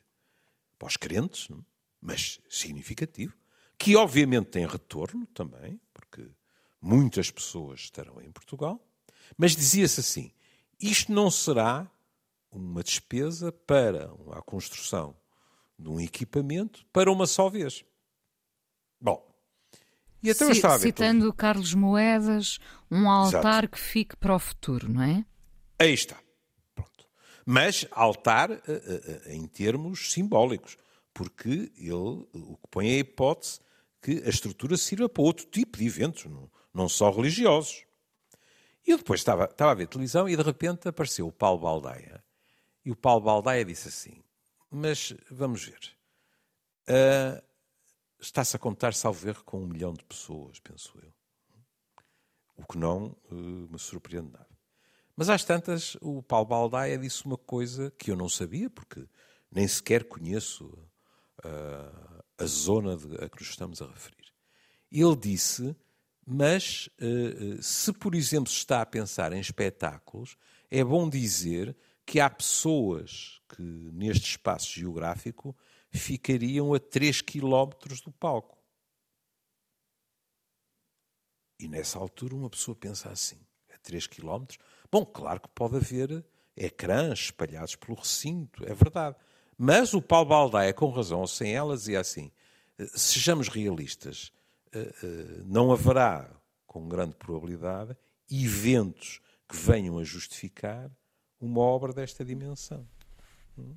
para 0.79 0.89
os 0.89 0.97
crentes, 0.97 1.49
não? 1.49 1.65
mas 2.01 2.41
significativo, 2.49 3.35
que 3.79 3.97
obviamente 3.97 4.47
tem 4.47 4.67
retorno 4.67 5.27
também, 5.27 5.81
porque 5.93 6.31
muitas 6.81 7.31
pessoas 7.31 7.81
estarão 7.81 8.21
em 8.21 8.31
Portugal, 8.31 8.81
mas 9.37 9.57
dizia-se 9.57 10.01
assim: 10.01 10.33
isto 10.81 11.13
não 11.13 11.31
será 11.31 11.91
uma 12.51 12.83
despesa 12.83 13.53
para 13.53 14.11
a 14.33 14.43
construção 14.43 15.17
de 15.79 15.89
um 15.89 16.01
equipamento 16.01 16.87
para 16.93 17.11
uma 17.11 17.27
só 17.27 17.49
vez. 17.51 17.85
Bom, 19.01 19.27
e 20.23 20.31
até 20.31 20.55
C 20.55 20.79
Citando 20.79 21.33
Carlos 21.33 21.75
Moedas, 21.75 22.59
um 22.91 23.09
altar 23.11 23.65
Exato. 23.65 23.69
que 23.69 23.79
fique 23.79 24.17
para 24.17 24.35
o 24.35 24.39
futuro, 24.39 24.91
não 24.91 25.03
é? 25.03 25.25
Aí 25.79 25.93
está. 25.93 26.17
Mas 27.49 27.87
altar 27.93 28.51
uh, 28.51 28.55
uh, 28.55 29.31
em 29.31 29.47
termos 29.47 30.13
simbólicos, 30.13 30.77
porque 31.15 31.73
ele 31.77 32.27
o 32.35 32.59
que 32.61 32.69
põe 32.71 32.89
é 32.91 32.95
a 32.95 32.99
hipótese 32.99 33.61
que 34.03 34.23
a 34.25 34.29
estrutura 34.29 34.77
sirva 34.77 35.09
para 35.09 35.23
outro 35.23 35.47
tipo 35.47 35.79
de 35.79 35.87
eventos, 35.87 36.27
não 36.75 36.89
só 36.89 37.11
religiosos. 37.11 37.85
E 38.87 38.91
eu 38.91 38.99
depois 38.99 39.21
estava, 39.21 39.45
estava 39.45 39.71
a 39.71 39.75
ver 39.75 39.87
televisão 39.87 40.29
e 40.29 40.37
de 40.37 40.43
repente 40.43 40.89
apareceu 40.89 41.27
o 41.27 41.33
Paulo 41.33 41.61
Baldaia. 41.61 42.23
E 42.85 42.91
o 42.91 42.97
Paulo 42.97 43.23
Baldaia 43.23 43.65
disse 43.65 43.89
assim: 43.89 44.23
Mas 44.71 45.15
vamos 45.31 45.65
ver. 45.65 45.97
Uh, 46.89 47.47
Está-se 48.19 48.57
a 48.57 48.59
contar, 48.59 48.95
salvo 48.95 49.29
erro, 49.29 49.45
com 49.45 49.63
um 49.63 49.67
milhão 49.67 49.93
de 49.93 50.03
pessoas, 50.05 50.59
penso 50.59 50.99
eu. 51.03 51.13
O 52.57 52.67
que 52.67 52.79
não 52.79 53.15
uh, 53.31 53.69
me 53.71 53.79
surpreende 53.79 54.33
nada. 54.33 54.46
Mas 55.17 55.31
às 55.31 55.43
tantas, 55.43 55.97
o 56.03 56.23
Paulo 56.23 56.47
Baldaia 56.47 56.99
disse 56.99 57.25
uma 57.25 57.39
coisa 57.39 57.91
que 57.93 58.11
eu 58.11 58.17
não 58.17 58.29
sabia, 58.29 58.69
porque 58.69 59.09
nem 59.51 59.67
sequer 59.67 60.05
conheço 60.05 60.67
uh, 61.45 62.25
a 62.39 62.45
zona 62.45 62.97
de, 62.97 63.25
a 63.25 63.29
que 63.29 63.41
nos 63.41 63.49
estamos 63.49 63.81
a 63.81 63.87
referir. 63.87 64.31
Ele 64.93 65.17
disse, 65.17 65.75
mas 66.27 66.91
uh, 67.01 67.63
se, 67.63 67.93
por 67.95 68.15
exemplo, 68.15 68.51
se 68.51 68.59
está 68.59 68.83
a 68.83 68.87
pensar 68.87 69.33
em 69.33 69.41
espetáculos, 69.41 70.37
é 70.71 70.85
bom 70.85 71.09
dizer 71.09 71.75
que 72.05 72.21
há 72.21 72.29
pessoas 72.29 73.41
que, 73.49 73.63
neste 73.63 74.31
espaço 74.31 74.71
geográfico, 74.71 75.57
ficariam 75.91 76.75
a 76.75 76.79
3 76.79 77.23
quilómetros 77.23 78.01
do 78.01 78.13
palco. 78.13 78.57
E 81.59 81.67
nessa 81.69 81.99
altura 81.99 82.35
uma 82.35 82.51
pessoa 82.51 82.77
pensa 82.77 83.09
assim, 83.09 83.41
a 83.73 83.79
3 83.79 84.07
quilómetros, 84.07 84.59
Bom, 84.91 85.05
claro 85.05 85.41
que 85.41 85.49
pode 85.49 85.77
haver 85.77 86.25
ecrãs 86.57 87.19
espalhados 87.21 87.77
pelo 87.77 87.99
recinto, 87.99 88.65
é 88.65 88.75
verdade. 88.75 89.17
Mas 89.59 89.95
o 89.95 90.03
Paulo 90.03 90.29
Baldaia, 90.29 90.73
com 90.73 90.91
razão 90.91 91.21
ou 91.21 91.27
sem 91.27 91.55
ela, 91.55 91.77
dizia 91.77 92.01
assim: 92.01 92.31
eh, 92.79 92.87
sejamos 92.95 93.49
realistas, 93.49 94.33
eh, 94.73 94.95
eh, 95.03 95.43
não 95.45 95.73
haverá, 95.73 96.31
com 96.67 96.89
grande 96.89 97.15
probabilidade, 97.17 97.97
eventos 98.31 99.21
que 99.49 99.57
venham 99.57 99.99
a 99.99 100.05
justificar 100.05 100.91
uma 101.41 101.61
obra 101.61 101.93
desta 101.93 102.25
dimensão. 102.25 102.87
Hum? 103.59 103.75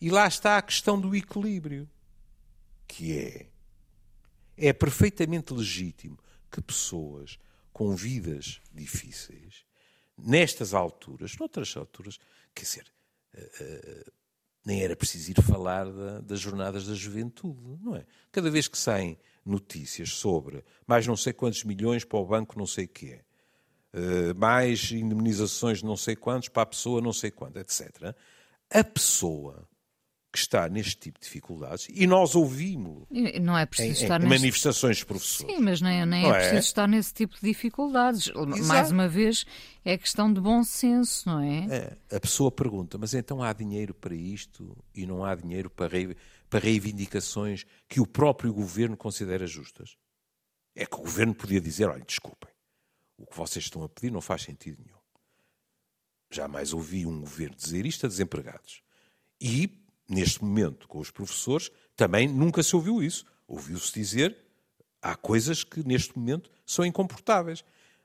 E 0.00 0.10
lá 0.10 0.26
está 0.26 0.58
a 0.58 0.62
questão 0.62 1.00
do 1.00 1.14
equilíbrio, 1.14 1.88
que 2.86 3.16
é 3.18 3.46
é 4.60 4.74
perfeitamente 4.74 5.54
legítimo 5.54 6.18
que 6.50 6.60
pessoas 6.60 7.38
com 7.72 7.96
vidas 7.96 8.60
difíceis 8.74 9.64
nestas 10.24 10.74
alturas, 10.74 11.36
noutras 11.38 11.76
alturas, 11.76 12.18
quer 12.54 12.62
dizer, 12.62 12.92
uh, 13.34 14.12
nem 14.64 14.82
era 14.82 14.94
preciso 14.94 15.30
ir 15.30 15.42
falar 15.42 15.90
da, 15.90 16.20
das 16.20 16.40
jornadas 16.40 16.86
da 16.86 16.94
juventude, 16.94 17.60
não 17.82 17.96
é? 17.96 18.04
Cada 18.30 18.50
vez 18.50 18.68
que 18.68 18.78
saem 18.78 19.18
notícias 19.44 20.10
sobre 20.10 20.62
mais 20.86 21.06
não 21.06 21.16
sei 21.16 21.32
quantos 21.32 21.64
milhões 21.64 22.04
para 22.04 22.18
o 22.18 22.26
banco 22.26 22.58
não 22.58 22.66
sei 22.66 22.88
é, 23.04 23.24
uh, 23.94 24.38
mais 24.38 24.92
indemnizações 24.92 25.82
não 25.82 25.96
sei 25.96 26.14
quantos 26.14 26.48
para 26.48 26.62
a 26.62 26.66
pessoa 26.66 27.00
não 27.00 27.12
sei 27.12 27.30
quanto, 27.30 27.58
etc. 27.58 28.14
A 28.70 28.84
pessoa 28.84 29.66
que 30.32 30.38
está 30.38 30.68
neste 30.68 30.96
tipo 30.96 31.18
de 31.18 31.24
dificuldades 31.24 31.88
e 31.90 32.06
nós 32.06 32.36
ouvimos 32.36 33.04
não 33.42 33.58
é 33.58 33.66
preciso 33.66 34.00
em, 34.00 34.02
estar 34.04 34.20
em 34.20 34.24
neste... 34.28 34.40
manifestações 34.40 34.98
de 34.98 35.06
professores. 35.06 35.56
Sim, 35.56 35.60
mas 35.60 35.80
nem, 35.80 36.06
nem 36.06 36.24
é, 36.24 36.28
Não 36.28 36.32
preciso 36.34 36.56
é? 36.56 36.58
estar 36.60 36.86
nesse 36.86 37.12
tipo 37.12 37.34
de 37.34 37.40
dificuldades. 37.40 38.28
Mais 38.34 38.60
Exato. 38.60 38.92
uma 38.92 39.08
vez, 39.08 39.44
é 39.84 39.98
questão 39.98 40.32
de 40.32 40.40
bom 40.40 40.62
senso, 40.62 41.28
não 41.28 41.40
é? 41.40 41.96
É, 42.10 42.16
a 42.16 42.20
pessoa 42.20 42.50
pergunta, 42.52 42.96
mas 42.96 43.12
então 43.12 43.42
há 43.42 43.52
dinheiro 43.52 43.92
para 43.92 44.14
isto 44.14 44.76
e 44.94 45.04
não 45.04 45.24
há 45.24 45.34
dinheiro 45.34 45.68
para, 45.68 45.88
rei- 45.88 46.16
para 46.48 46.60
reivindicações 46.60 47.64
que 47.88 48.00
o 48.00 48.06
próprio 48.06 48.52
governo 48.52 48.96
considera 48.96 49.48
justas? 49.48 49.96
É 50.76 50.86
que 50.86 50.94
o 50.94 51.00
governo 51.00 51.34
podia 51.34 51.60
dizer, 51.60 51.86
olha, 51.88 52.04
desculpem, 52.06 52.50
o 53.18 53.26
que 53.26 53.36
vocês 53.36 53.64
estão 53.64 53.82
a 53.82 53.88
pedir 53.88 54.12
não 54.12 54.20
faz 54.20 54.42
sentido 54.42 54.78
nenhum. 54.84 54.96
Jamais 56.30 56.72
ouvi 56.72 57.04
um 57.04 57.20
governo 57.20 57.56
dizer 57.56 57.84
isto 57.84 58.06
a 58.06 58.08
desempregados. 58.08 58.80
E, 59.40 59.79
neste 60.10 60.44
momento, 60.44 60.88
com 60.88 60.98
os 60.98 61.10
professores, 61.10 61.70
também 61.96 62.26
nunca 62.28 62.62
se 62.62 62.74
ouviu 62.74 63.02
isso. 63.02 63.24
Ouviu-se 63.46 63.92
dizer, 63.92 64.36
há 65.00 65.14
coisas 65.14 65.64
que 65.64 65.86
neste 65.86 66.18
momento 66.18 66.50
são 66.66 66.84
incomportáveis. 66.84 67.64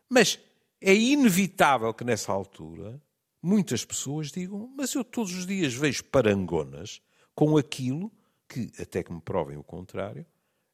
Mas 0.10 0.40
é 0.80 0.94
inevitável 0.94 1.94
que 1.94 2.04
nessa 2.04 2.32
altura 2.32 3.02
muitas 3.42 3.84
pessoas 3.86 4.32
digam, 4.32 4.72
mas 4.76 4.94
eu 4.94 5.04
todos 5.04 5.34
os 5.34 5.46
dias 5.46 5.74
vejo 5.74 6.04
parangonas 6.06 7.02
com 7.34 7.58
aquilo 7.58 8.12
que, 8.48 8.72
até 8.80 9.04
que 9.04 9.12
me 9.12 9.22
provem 9.22 9.58
o 9.58 9.64
contrário, 9.64 10.26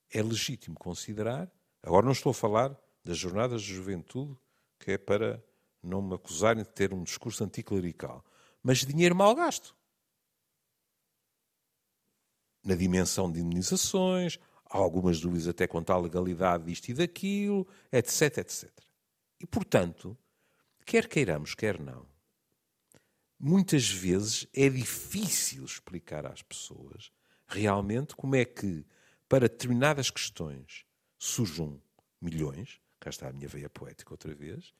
é 0.10 0.22
legítimo 0.22 0.76
considerar. 0.78 1.52
Agora 1.82 2.06
não 2.06 2.12
estou 2.12 2.32
a 2.32 2.34
falar 2.34 2.78
das 3.04 3.18
jornadas 3.18 3.62
de 3.62 3.74
juventude, 3.74 4.38
que 4.80 4.92
é 4.92 4.98
para 4.98 5.44
não 5.82 6.02
me 6.02 6.14
acusarem 6.14 6.64
de 6.64 6.70
ter 6.70 6.94
um 6.94 7.04
discurso 7.04 7.44
anticlerical, 7.44 8.24
mas 8.62 8.86
dinheiro 8.86 9.16
mal 9.16 9.34
gasto. 9.34 9.76
Na 12.64 12.76
dimensão 12.76 13.32
de 13.32 13.40
indemnizações, 13.40 14.40
há 14.66 14.78
algumas 14.78 15.20
dúvidas 15.20 15.48
até 15.48 15.68
quanto 15.68 15.92
à 15.92 15.98
legalidade 15.98 16.66
disto 16.66 16.90
e 16.90 16.94
daquilo, 16.94 17.68
etc, 17.92 18.38
etc. 18.38 18.70
E, 19.40 19.46
portanto, 19.46 20.18
quer 20.86 21.08
queiramos, 21.08 21.56
quer 21.56 21.80
não, 21.80 22.06
muitas 23.40 23.90
vezes 23.90 24.48
é 24.54 24.70
difícil 24.70 25.66
explicar 25.66 26.28
às 26.28 26.44
pessoas 26.44 27.12
realmente 27.48 28.16
como 28.16 28.36
é 28.36 28.46
que, 28.46 28.86
para 29.28 29.50
determinadas 29.50 30.10
questões, 30.10 30.86
surjam 31.18 31.82
milhões, 32.22 32.80
cá 33.00 33.10
está 33.10 33.30
a 33.30 33.34
minha 33.34 33.48
veia 33.48 33.70
poética 33.70 34.14
outra 34.14 34.34
vez, 34.34 34.74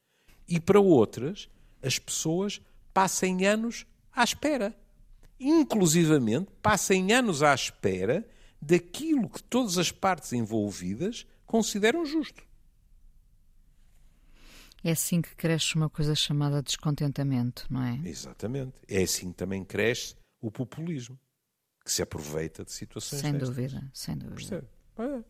e 0.48 0.60
para 0.60 0.80
outras, 0.80 1.50
as 1.82 1.98
pessoas 1.98 2.62
passem 2.94 3.46
anos 3.48 3.86
à 4.12 4.24
espera. 4.24 4.78
Inclusivamente, 5.44 6.52
passem 6.62 7.12
anos 7.12 7.42
à 7.42 7.54
espera 7.56 8.24
daquilo 8.62 9.28
que 9.28 9.42
todas 9.42 9.80
as 9.80 9.92
partes 9.92 10.32
envolvidas 10.34 11.26
consideram 11.48 12.06
justo. 12.06 12.44
É 14.84 14.92
assim 14.92 15.22
que 15.22 15.36
cresce 15.36 15.76
uma 15.76 15.90
coisa 15.90 16.14
chamada 16.16 16.62
descontentamento, 16.62 17.66
não 17.70 17.84
é? 17.84 18.00
Exatamente. 18.08 18.74
É 18.88 19.02
assim 19.02 19.32
que 19.32 19.38
também 19.38 19.64
cresce 19.64 20.16
o 20.40 20.52
populismo, 20.52 21.20
que 21.84 21.92
se 21.92 22.02
aproveita 22.04 22.64
de 22.64 22.72
situações 22.72 23.22
Sem 23.22 23.32
destas. 23.34 23.50
dúvida, 23.50 23.92
sem 23.94 24.16
dúvida. 24.18 24.36
Percebe? 24.36 24.68
É. 25.00 25.24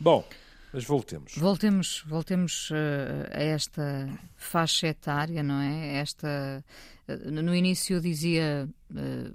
Bom, 0.00 0.28
mas 0.72 0.84
voltemos. 0.84 1.34
Voltemos, 1.36 2.02
voltemos 2.06 2.70
eh, 2.72 3.28
a 3.32 3.42
esta 3.42 4.08
faixa 4.36 4.88
etária, 4.88 5.42
não 5.42 5.60
é? 5.60 5.96
Esta, 5.98 6.64
eh, 7.08 7.16
no 7.30 7.54
início 7.54 7.96
eu 7.96 8.00
dizia 8.00 8.68
eh, 8.96 9.30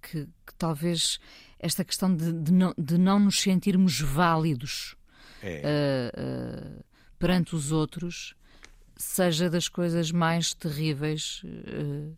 que, 0.00 0.24
que 0.46 0.54
talvez 0.58 1.18
esta 1.58 1.84
questão 1.84 2.14
de, 2.14 2.32
de 2.32 2.52
não, 2.52 2.74
de 2.76 2.98
não 2.98 3.18
nos 3.18 3.40
sentirmos 3.40 4.00
válidos 4.00 4.96
É. 5.42 6.12
perante 7.18 7.54
os 7.56 7.72
outros 7.72 8.36
seja 8.96 9.50
das 9.50 9.68
coisas 9.68 10.10
mais 10.12 10.54
terríveis 10.54 11.42
eh, 11.44 12.12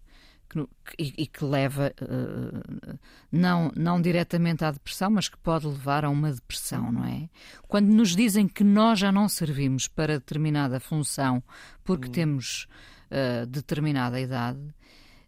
que 0.49 0.59
e, 0.99 1.23
e 1.23 1.27
que 1.27 1.45
leva 1.45 1.93
eh, 2.01 2.97
não, 3.31 3.73
não 3.77 4.01
diretamente 4.01 4.65
à 4.65 4.71
depressão, 4.71 5.11
mas 5.11 5.29
que 5.29 5.37
pode 5.39 5.67
levar 5.67 6.05
a 6.05 6.11
uma 6.11 6.33
depressão, 6.33 6.93
não 6.93 7.05
é? 7.05 7.29
Quando 7.67 7.89
nos 7.89 8.15
dizem 8.15 8.47
que 8.47 8.63
nós 8.63 8.99
já 8.99 9.11
não 9.11 9.29
servimos 9.29 9.89
para 9.89 10.19
determinada 10.19 10.79
função 10.79 11.43
porque 11.83 12.09
temos 12.09 12.67
eh, 13.11 13.47
determinada 13.47 14.21
idade, 14.21 14.61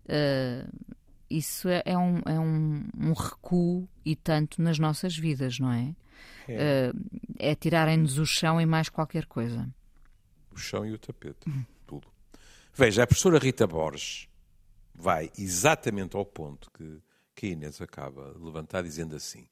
eh, 0.06 0.66
isso 1.28 1.68
é, 1.68 1.82
é 1.84 1.98
um, 1.98 2.20
é 2.24 2.38
um, 2.38 2.84
um 2.96 3.12
recuo 3.12 3.88
e 4.04 4.14
tanto 4.14 4.62
nas 4.62 4.78
nossas 4.78 5.16
vidas, 5.16 5.58
não 5.58 5.72
é? 5.72 5.94
É. 6.48 6.92
é 7.38 7.54
tirarem-nos 7.56 8.18
o 8.18 8.24
chão 8.24 8.60
e 8.60 8.66
mais 8.66 8.88
qualquer 8.88 9.26
coisa. 9.26 9.68
O 10.52 10.56
chão 10.56 10.86
e 10.86 10.92
o 10.92 10.98
tapete. 10.98 11.50
Tudo. 11.86 12.06
Veja, 12.72 13.02
a 13.02 13.06
professora 13.06 13.38
Rita 13.38 13.66
Borges 13.66 14.28
vai 14.98 15.30
exatamente 15.36 16.16
ao 16.16 16.24
ponto 16.24 16.70
que, 16.70 17.00
que 17.34 17.46
a 17.46 17.50
Inês 17.50 17.80
acaba 17.80 18.32
de 18.34 18.44
levantar, 18.44 18.82
dizendo 18.82 19.14
assim: 19.14 19.48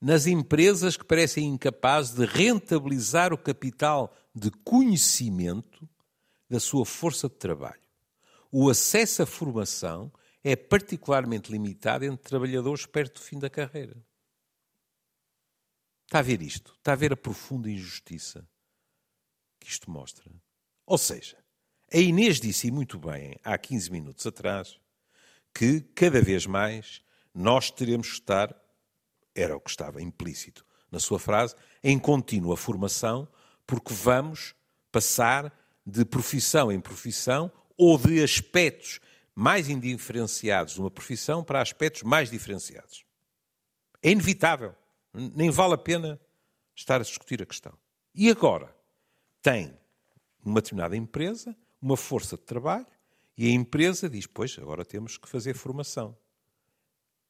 nas 0.00 0.26
empresas 0.26 0.96
que 0.96 1.04
parecem 1.04 1.46
incapazes 1.46 2.14
de 2.14 2.26
rentabilizar 2.26 3.32
o 3.32 3.38
capital 3.38 4.14
de 4.34 4.50
conhecimento 4.50 5.88
da 6.48 6.60
sua 6.60 6.84
força 6.84 7.28
de 7.28 7.34
trabalho, 7.36 7.80
o 8.52 8.68
acesso 8.68 9.22
à 9.22 9.26
formação 9.26 10.12
é 10.44 10.54
particularmente 10.54 11.50
limitado 11.50 12.04
entre 12.04 12.28
trabalhadores 12.28 12.86
perto 12.86 13.14
do 13.14 13.24
fim 13.24 13.38
da 13.38 13.50
carreira. 13.50 13.96
Está 16.04 16.20
a 16.20 16.22
ver 16.22 16.40
isto? 16.40 16.72
Está 16.78 16.92
a 16.92 16.96
ver 16.96 17.12
a 17.12 17.16
profunda 17.16 17.68
injustiça 17.68 18.48
que 19.58 19.68
isto 19.68 19.90
mostra? 19.90 20.30
Ou 20.86 20.96
seja, 20.96 21.36
a 21.92 21.98
Inês 21.98 22.40
disse 22.40 22.70
muito 22.70 22.98
bem, 22.98 23.36
há 23.44 23.56
15 23.56 23.90
minutos 23.90 24.26
atrás, 24.26 24.78
que 25.54 25.80
cada 25.94 26.20
vez 26.20 26.46
mais 26.46 27.02
nós 27.34 27.70
teremos 27.70 28.08
que 28.08 28.14
estar, 28.14 28.54
era 29.34 29.56
o 29.56 29.60
que 29.60 29.70
estava 29.70 30.02
implícito 30.02 30.64
na 30.90 30.98
sua 30.98 31.18
frase, 31.18 31.54
em 31.82 31.98
contínua 31.98 32.56
formação, 32.56 33.28
porque 33.66 33.92
vamos 33.92 34.54
passar 34.90 35.52
de 35.84 36.04
profissão 36.04 36.72
em 36.72 36.80
profissão 36.80 37.52
ou 37.76 37.98
de 37.98 38.22
aspectos 38.22 38.98
mais 39.34 39.68
indiferenciados 39.68 40.74
de 40.74 40.80
uma 40.80 40.90
profissão 40.90 41.44
para 41.44 41.60
aspectos 41.60 42.02
mais 42.02 42.30
diferenciados. 42.30 43.04
É 44.02 44.10
inevitável. 44.10 44.74
Nem 45.12 45.50
vale 45.50 45.74
a 45.74 45.78
pena 45.78 46.20
estar 46.74 46.96
a 46.96 47.04
discutir 47.04 47.42
a 47.42 47.46
questão. 47.46 47.76
E 48.14 48.30
agora? 48.30 48.74
Tem 49.42 49.78
uma 50.44 50.60
determinada 50.60 50.96
empresa, 50.96 51.56
uma 51.86 51.96
força 51.96 52.36
de 52.36 52.42
trabalho, 52.42 52.86
e 53.38 53.46
a 53.46 53.50
empresa 53.50 54.10
diz: 54.10 54.26
Pois, 54.26 54.58
agora 54.58 54.84
temos 54.84 55.16
que 55.16 55.28
fazer 55.28 55.54
formação. 55.54 56.16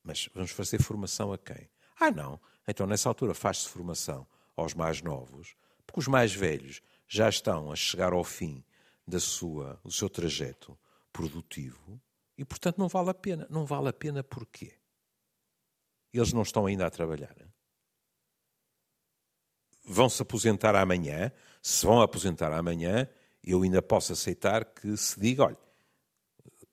Mas 0.03 0.31
vamos 0.35 0.51
fazer 0.51 0.81
formação 0.83 1.33
a 1.33 1.39
quem? 1.39 1.69
Ah, 2.01 2.11
não. 2.11 2.41
Então, 2.67 2.87
nessa 2.87 3.09
altura, 3.09 3.35
faz-se 3.35 3.69
formação 3.69 4.27
aos 4.57 4.73
mais 4.73 5.03
novos, 5.03 5.55
porque 5.87 6.01
os 6.01 6.09
mais 6.09 6.33
velhos 6.33 6.81
já 7.07 7.29
estão 7.29 7.71
a 7.71 7.77
chegar 7.77 8.13
ao 8.13 8.25
fim 8.25 8.65
da 9.07 9.21
sua, 9.21 9.79
do 9.85 9.93
seu 9.93 10.09
trajeto 10.09 10.79
produtivo 11.13 12.01
e, 12.39 12.45
portanto, 12.45 12.79
não 12.79 12.89
vale 12.89 13.11
a 13.11 13.15
pena. 13.15 13.47
Não 13.51 13.67
vale 13.67 13.89
a 13.89 13.93
pena 13.93 14.25
porquê? 14.25 14.75
Eles 16.13 16.33
não 16.33 16.43
estão 16.43 16.67
ainda 16.67 16.87
a 16.87 16.91
trabalhar. 16.91 17.37
Vão 19.85 20.09
se 20.09 20.23
aposentar 20.23 20.75
amanhã. 20.75 21.31
Se 21.61 21.85
vão 21.85 22.01
aposentar 22.01 22.53
amanhã, 22.53 23.09
eu 23.47 23.63
ainda 23.63 23.81
posso 23.81 24.13
aceitar 24.13 24.65
que 24.65 24.97
se 24.97 25.19
diga: 25.19 25.45
olha, 25.45 25.59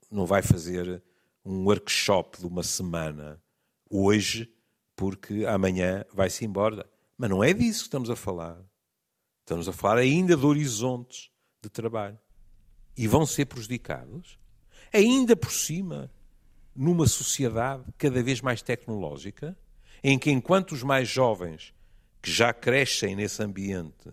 não 0.09 0.25
vai 0.25 0.41
fazer 0.41 1.01
um 1.45 1.65
workshop 1.65 2.39
de 2.39 2.47
uma 2.47 2.63
semana 2.63 3.41
hoje, 3.89 4.51
porque 4.95 5.45
amanhã 5.45 6.03
vai-se 6.13 6.43
embora. 6.43 6.89
Mas 7.17 7.29
não 7.29 7.43
é 7.43 7.53
disso 7.53 7.81
que 7.81 7.88
estamos 7.88 8.09
a 8.09 8.15
falar. 8.15 8.59
Estamos 9.41 9.67
a 9.67 9.73
falar 9.73 9.97
ainda 9.97 10.36
de 10.36 10.45
horizontes 10.45 11.29
de 11.62 11.69
trabalho. 11.69 12.17
E 12.95 13.07
vão 13.07 13.25
ser 13.25 13.45
prejudicados, 13.45 14.38
ainda 14.93 15.36
por 15.36 15.51
cima, 15.51 16.12
numa 16.75 17.07
sociedade 17.07 17.83
cada 17.97 18.21
vez 18.21 18.39
mais 18.39 18.62
tecnológica, 18.62 19.57
em 20.03 20.17
que 20.17 20.31
enquanto 20.31 20.73
os 20.73 20.83
mais 20.83 21.07
jovens, 21.07 21.73
que 22.21 22.31
já 22.31 22.53
crescem 22.53 23.15
nesse 23.15 23.41
ambiente, 23.41 24.12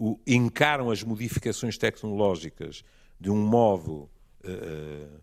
o- 0.00 0.18
encaram 0.26 0.90
as 0.90 1.02
modificações 1.02 1.76
tecnológicas 1.76 2.82
de 3.20 3.30
um 3.30 3.36
modo 3.46 4.08
eh, 4.42 5.20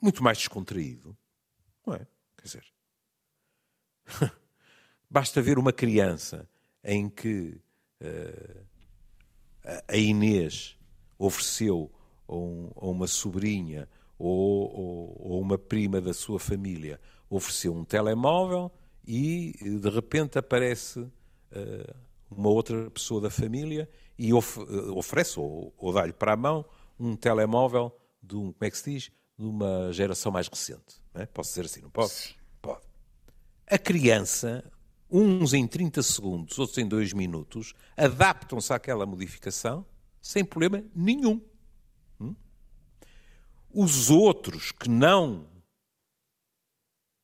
muito 0.00 0.22
mais 0.22 0.36
descontraído, 0.36 1.16
não 1.86 1.94
é? 1.94 2.06
Quer 2.36 2.42
dizer, 2.44 2.64
basta 5.10 5.40
ver 5.40 5.58
uma 5.58 5.72
criança 5.72 6.46
em 6.82 7.08
que 7.08 7.58
eh, 8.00 8.62
a- 9.88 9.96
Inês 9.96 10.76
ofereceu 11.18 11.90
a, 12.28 12.34
um- 12.34 12.70
a 12.76 12.86
uma 12.86 13.06
sobrinha 13.06 13.88
ou, 14.18 14.70
ou, 14.78 15.16
ou 15.32 15.40
uma 15.40 15.56
prima 15.56 16.02
da 16.02 16.12
sua 16.12 16.38
família 16.38 17.00
ofereceu 17.30 17.74
um 17.74 17.82
telemóvel 17.84 18.70
e 19.06 19.52
de 19.80 19.88
repente 19.88 20.38
aparece 20.38 21.00
uh, 21.00 22.03
uma 22.30 22.48
outra 22.48 22.90
pessoa 22.90 23.20
da 23.20 23.30
família 23.30 23.88
e 24.18 24.32
of, 24.32 24.58
uh, 24.60 24.96
oferece 24.96 25.38
ou, 25.38 25.74
ou 25.76 25.92
dá-lhe 25.92 26.12
para 26.12 26.32
a 26.32 26.36
mão 26.36 26.64
um 26.98 27.16
telemóvel 27.16 27.94
de 28.22 28.36
um, 28.36 28.52
como 28.52 28.64
é 28.64 28.70
que 28.70 28.78
se 28.78 28.92
diz? 28.92 29.10
De 29.38 29.46
uma 29.46 29.92
geração 29.92 30.30
mais 30.30 30.48
recente. 30.48 31.02
É? 31.14 31.26
Posso 31.26 31.50
dizer 31.50 31.66
assim, 31.66 31.80
não 31.82 31.90
posso? 31.90 32.34
Pode. 32.62 32.82
A 33.66 33.78
criança, 33.78 34.64
uns 35.10 35.52
em 35.52 35.66
30 35.66 36.02
segundos, 36.02 36.58
outros 36.58 36.78
em 36.78 36.86
2 36.86 37.12
minutos, 37.12 37.74
adaptam-se 37.96 38.72
àquela 38.72 39.06
modificação 39.06 39.86
sem 40.20 40.44
problema 40.44 40.82
nenhum. 40.94 41.40
Hum? 42.20 42.34
Os 43.70 44.10
outros 44.10 44.72
que 44.72 44.88
não 44.88 45.46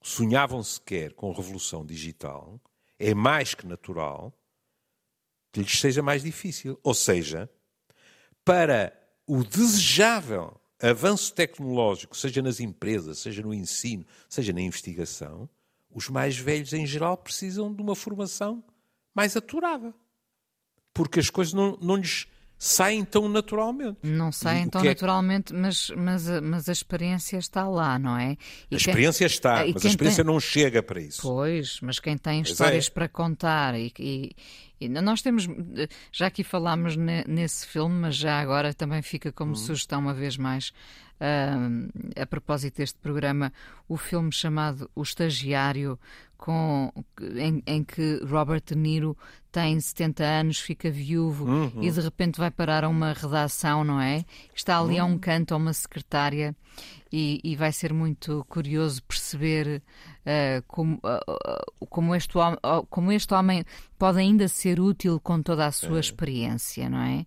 sonhavam 0.03 0.63
sequer 0.63 1.13
com 1.13 1.33
revolução 1.33 1.85
digital, 1.85 2.61
é 2.99 3.15
mais 3.15 3.55
que 3.55 3.67
natural 3.67 4.33
que 5.53 5.61
lhes 5.61 5.81
seja 5.81 6.03
mais 6.03 6.23
difícil. 6.23 6.79
Ou 6.83 6.95
seja, 6.95 7.51
para 8.45 8.93
o 9.27 9.45
desejável 9.45 10.61
avanço 10.81 11.33
tecnológico, 11.35 12.17
seja 12.17 12.41
nas 12.41 12.59
empresas, 12.59 13.19
seja 13.19 13.43
no 13.43 13.53
ensino, 13.53 14.05
seja 14.29 14.53
na 14.53 14.61
investigação, 14.61 15.49
os 15.91 16.09
mais 16.09 16.37
velhos 16.37 16.73
em 16.73 16.87
geral 16.87 17.17
precisam 17.17 17.73
de 17.73 17.83
uma 17.83 17.95
formação 17.95 18.65
mais 19.15 19.37
aturada. 19.37 19.95
Porque 20.95 21.21
as 21.21 21.31
coisas 21.31 21.53
não, 21.53 21.77
não 21.81 21.97
lhes 21.97 22.27
saem 22.63 23.07
tão 23.07 23.27
naturalmente. 23.27 23.99
Não 24.03 24.31
saem 24.31 24.69
tão 24.69 24.83
é... 24.83 24.89
naturalmente, 24.89 25.55
mas, 25.55 25.91
mas, 25.97 26.29
mas 26.43 26.69
a 26.69 26.73
experiência 26.73 27.39
está 27.39 27.67
lá, 27.67 27.99
não 27.99 28.19
é? 28.19 28.37
E 28.71 28.75
a 28.75 28.77
experiência 28.77 29.27
quem... 29.27 29.35
está, 29.35 29.67
mas 29.73 29.83
a 29.83 29.89
experiência 29.89 30.23
tem... 30.23 30.33
não 30.33 30.39
chega 30.39 30.83
para 30.83 31.01
isso. 31.01 31.23
Pois, 31.23 31.81
mas 31.81 31.99
quem 31.99 32.19
tem 32.19 32.43
pois 32.43 32.51
histórias 32.51 32.87
é. 32.87 32.91
para 32.91 33.09
contar 33.09 33.75
e, 33.81 33.91
e, 34.79 34.89
nós 34.91 35.23
temos, 35.23 35.49
já 36.13 36.27
aqui 36.27 36.45
falámos 36.45 36.97
ne, 36.97 37.25
nesse 37.27 37.67
filme, 37.67 37.95
mas 37.95 38.15
já 38.15 38.39
agora 38.39 38.75
também 38.75 39.01
fica 39.01 39.33
como 39.33 39.53
hum. 39.53 39.57
sugestão 39.57 39.99
uma 39.99 40.13
vez 40.13 40.37
mais 40.37 40.69
uh, 41.21 42.21
a 42.21 42.27
propósito 42.27 42.77
deste 42.77 42.99
programa, 42.99 43.53
o 43.89 43.97
filme 43.97 44.31
chamado 44.31 44.91
O 44.95 45.03
Estagiário, 45.03 45.99
com, 46.41 46.91
em, 47.37 47.63
em, 47.67 47.85
que 47.85 48.19
Robert 48.25 48.63
De 48.65 48.75
Niro 48.75 49.15
tem 49.53 49.79
70 49.79 50.25
anos, 50.25 50.59
fica 50.59 50.91
viúvo 50.91 51.45
uhum. 51.45 51.83
e 51.83 51.91
de 51.91 52.01
repente 52.01 52.41
vai 52.41 52.51
parar 52.51 52.83
a 52.83 52.89
uma 52.89 53.13
redação, 53.13 53.85
não 53.85 54.01
é? 54.01 54.25
Está 54.55 54.79
ali 54.79 54.95
uhum. 54.95 55.03
a 55.03 55.05
um 55.05 55.19
canto, 55.19 55.53
a 55.53 55.59
uma 55.59 55.75
secretária, 55.75 56.57
e, 57.13 57.41
e 57.45 57.55
vai 57.57 57.73
ser 57.73 57.93
muito 57.93 58.43
curioso 58.49 59.03
perceber 59.03 59.83
uh, 60.21 60.63
como, 60.67 60.95
uh, 60.97 61.87
como, 61.91 62.15
este, 62.15 62.33
como 62.89 63.13
este 63.13 63.35
homem 63.35 63.63
pode 63.99 64.19
ainda 64.19 64.49
ser 64.49 64.81
útil 64.81 65.21
com 65.21 65.43
toda 65.43 65.67
a 65.67 65.73
sua 65.73 65.99
é. 65.99 66.01
experiência, 66.01 66.89
não 66.89 67.03
é? 67.03 67.27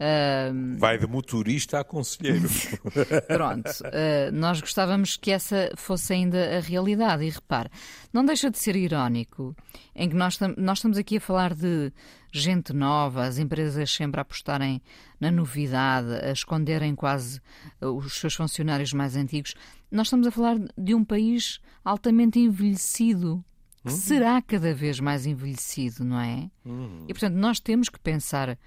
Uh... 0.00 0.78
Vai 0.78 0.96
de 0.96 1.06
motorista 1.06 1.80
a 1.80 1.84
conselheiro. 1.84 2.48
Pronto, 3.28 3.68
uh, 3.68 4.32
nós 4.32 4.58
gostávamos 4.58 5.18
que 5.18 5.30
essa 5.30 5.70
fosse 5.76 6.14
ainda 6.14 6.56
a 6.56 6.60
realidade. 6.60 7.22
E 7.24 7.28
repare, 7.28 7.68
não 8.10 8.24
deixa 8.24 8.50
de 8.50 8.58
ser 8.58 8.76
irónico 8.76 9.54
em 9.94 10.08
que 10.08 10.16
nós, 10.16 10.38
nós 10.56 10.78
estamos 10.78 10.96
aqui 10.96 11.18
a 11.18 11.20
falar 11.20 11.52
de 11.52 11.92
gente 12.32 12.72
nova, 12.72 13.24
as 13.24 13.36
empresas 13.36 13.90
sempre 13.90 14.20
a 14.20 14.22
apostarem 14.22 14.80
na 15.20 15.30
novidade, 15.30 16.14
a 16.24 16.32
esconderem 16.32 16.94
quase 16.94 17.38
os 17.78 18.14
seus 18.14 18.34
funcionários 18.34 18.94
mais 18.94 19.16
antigos. 19.16 19.54
Nós 19.90 20.06
estamos 20.06 20.26
a 20.26 20.30
falar 20.30 20.56
de 20.78 20.94
um 20.94 21.04
país 21.04 21.60
altamente 21.84 22.38
envelhecido. 22.38 23.44
Que 23.82 23.92
uhum. 23.92 23.96
será 23.96 24.42
cada 24.42 24.74
vez 24.74 25.00
mais 25.00 25.24
envelhecido, 25.24 26.04
não 26.04 26.20
é? 26.20 26.50
Uhum. 26.66 27.06
E 27.08 27.14
portanto, 27.14 27.34
nós 27.36 27.58
temos 27.60 27.88
que 27.88 27.98
pensar 27.98 28.58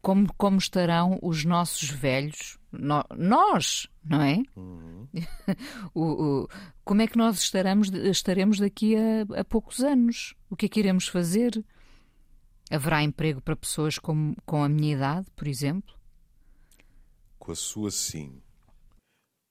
como, 0.00 0.32
como 0.34 0.58
estarão 0.58 1.18
os 1.22 1.44
nossos 1.44 1.90
velhos, 1.90 2.58
no, 2.70 3.04
nós, 3.16 3.88
não 4.04 4.22
é? 4.22 4.42
Uhum. 4.54 5.08
o, 5.92 6.02
o, 6.44 6.48
como 6.84 7.02
é 7.02 7.06
que 7.06 7.18
nós 7.18 7.38
estaremos, 7.38 7.88
estaremos 7.92 8.58
daqui 8.58 8.94
a, 8.96 9.40
a, 9.40 9.44
poucos 9.44 9.80
anos? 9.80 10.34
O 10.48 10.56
que 10.56 10.66
é 10.66 10.68
que 10.68 10.78
iremos 10.80 11.08
fazer? 11.08 11.64
Haverá 12.70 13.02
emprego 13.02 13.40
para 13.40 13.56
pessoas 13.56 13.98
com, 13.98 14.34
com 14.44 14.62
a 14.62 14.68
minha 14.68 14.94
idade, 14.94 15.26
por 15.34 15.48
exemplo? 15.48 15.94
Com 17.38 17.52
a 17.52 17.56
sua, 17.56 17.90
sim 17.90 18.40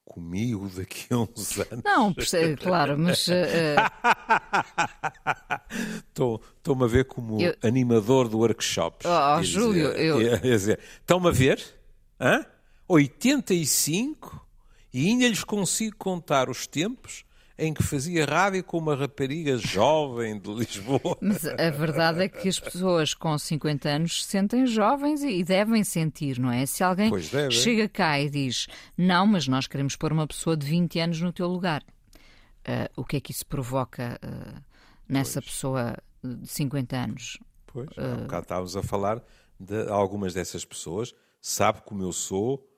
comigo 0.05 0.69
daqui 0.69 1.13
a 1.13 1.17
uns 1.17 1.57
anos. 1.71 1.83
Não, 1.83 2.13
claro, 2.61 2.97
mas. 2.97 3.27
Estou-me 6.07 6.81
uh... 6.81 6.85
a 6.85 6.87
ver 6.87 7.05
como 7.05 7.41
eu... 7.41 7.55
animador 7.61 8.29
do 8.29 8.37
workshop. 8.37 9.05
Oh, 9.05 9.37
oh 9.37 9.43
Júlio, 9.43 9.87
eu. 9.89 10.21
Estão-me 11.01 11.27
a 11.27 11.31
ver? 11.31 11.61
Hã? 12.19 12.45
85 12.87 14.45
e 14.93 15.07
ainda 15.07 15.27
lhes 15.27 15.43
consigo 15.43 15.97
contar 15.97 16.49
os 16.49 16.67
tempos 16.67 17.24
em 17.57 17.73
que 17.73 17.81
fazia 17.81 18.25
rádio 18.25 18.63
com 18.63 18.77
uma 18.77 18.95
rapariga 18.95 19.57
jovem 19.57 20.37
de 20.37 20.53
Lisboa. 20.53 21.17
Mas 21.21 21.45
a 21.45 21.69
verdade 21.69 22.23
é 22.23 22.29
que 22.29 22.49
as 22.49 22.59
pessoas 22.59 23.13
com 23.13 23.37
50 23.37 23.87
anos 23.87 24.25
se 24.25 24.29
sentem 24.29 24.65
jovens 24.65 25.23
e 25.23 25.43
devem 25.43 25.83
sentir, 25.83 26.37
não 26.37 26.51
é? 26.51 26.65
Se 26.65 26.83
alguém 26.83 27.11
chega 27.49 27.87
cá 27.87 28.19
e 28.19 28.29
diz 28.29 28.67
não, 28.97 29.25
mas 29.25 29.47
nós 29.47 29.67
queremos 29.67 29.95
pôr 29.95 30.11
uma 30.11 30.27
pessoa 30.27 30.57
de 30.57 30.65
20 30.65 30.99
anos 30.99 31.21
no 31.21 31.31
teu 31.31 31.47
lugar, 31.47 31.81
uh, 31.81 32.91
o 32.95 33.05
que 33.05 33.17
é 33.17 33.21
que 33.21 33.31
isso 33.31 33.45
provoca 33.45 34.19
uh, 34.23 34.61
nessa 35.07 35.41
pois. 35.41 35.53
pessoa 35.53 35.97
de 36.23 36.47
50 36.47 36.97
anos? 36.97 37.39
Pois, 37.67 37.89
uh, 37.91 38.01
há 38.01 38.15
bocado 38.15 38.43
estávamos 38.43 38.75
a 38.75 38.83
falar 38.83 39.23
de 39.57 39.87
algumas 39.89 40.33
dessas 40.33 40.65
pessoas, 40.65 41.13
sabe 41.39 41.81
como 41.83 42.03
eu 42.03 42.11
sou 42.11 42.69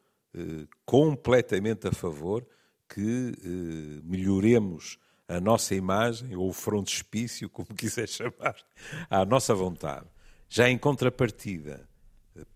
completamente 0.86 1.88
a 1.88 1.92
favor 1.92 2.46
que 2.88 3.34
eh, 3.44 4.02
melhoremos 4.04 4.98
a 5.28 5.42
nossa 5.42 5.76
imagem, 5.76 6.36
ou 6.36 6.50
o 6.50 6.54
frontispício, 6.54 7.50
como 7.50 7.68
quiser 7.76 8.08
chamar, 8.08 8.56
à 9.10 9.26
nossa 9.26 9.54
vontade. 9.54 10.06
Já 10.50 10.70
em 10.70 10.78
contrapartida, 10.78 11.88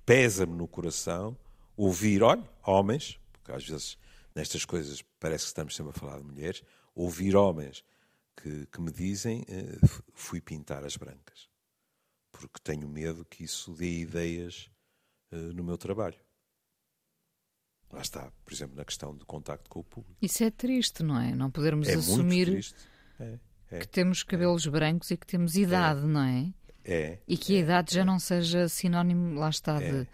pesa-me 0.05 0.55
no 0.55 0.67
coração 0.67 1.37
ouvir, 1.75 2.23
olha, 2.23 2.47
homens, 2.63 3.19
porque 3.31 3.51
às 3.51 3.67
vezes 3.67 3.97
nestas 4.35 4.63
coisas 4.63 5.01
parece 5.19 5.45
que 5.45 5.49
estamos 5.49 5.75
sempre 5.75 5.91
a 5.95 5.99
falar 5.99 6.19
de 6.19 6.25
mulheres, 6.25 6.63
ouvir 6.95 7.35
homens 7.35 7.83
que, 8.35 8.65
que 8.67 8.81
me 8.81 8.91
dizem 8.91 9.43
eh, 9.47 9.77
fui 10.13 10.39
pintar 10.39 10.83
as 10.83 10.95
brancas, 10.95 11.49
porque 12.31 12.59
tenho 12.63 12.87
medo 12.87 13.25
que 13.25 13.43
isso 13.43 13.73
dê 13.73 13.99
ideias 13.99 14.69
eh, 15.31 15.35
no 15.35 15.63
meu 15.63 15.77
trabalho. 15.77 16.19
Lá 17.91 18.01
está, 18.01 18.32
por 18.45 18.54
exemplo, 18.54 18.75
na 18.77 18.86
questão 18.86 19.13
do 19.15 19.25
contacto 19.25 19.69
com 19.69 19.80
o 19.80 19.84
público. 19.84 20.17
Isso 20.21 20.43
é 20.43 20.49
triste, 20.49 21.04
não 21.04 21.19
é? 21.19 21.36
Não 21.36 21.51
podermos 21.51 21.89
é 21.89 21.95
assumir 21.95 22.63
é, 23.19 23.38
é, 23.69 23.80
que 23.80 23.88
temos 23.88 24.23
cabelos 24.23 24.65
brancos 24.65 25.12
e 25.12 25.17
que 25.17 25.27
temos 25.27 25.56
idade, 25.56 26.01
é. 26.01 26.08
não 26.08 26.21
é? 26.23 26.54
É. 26.84 27.19
E 27.27 27.38
que 27.38 27.58
a 27.58 27.60
idade 27.60 27.93
já 27.93 28.06
não 28.06 28.17
seja 28.17 28.67
sinónimo, 28.69 29.38
lá 29.38 29.49
está, 29.49 29.77
de 29.77 30.08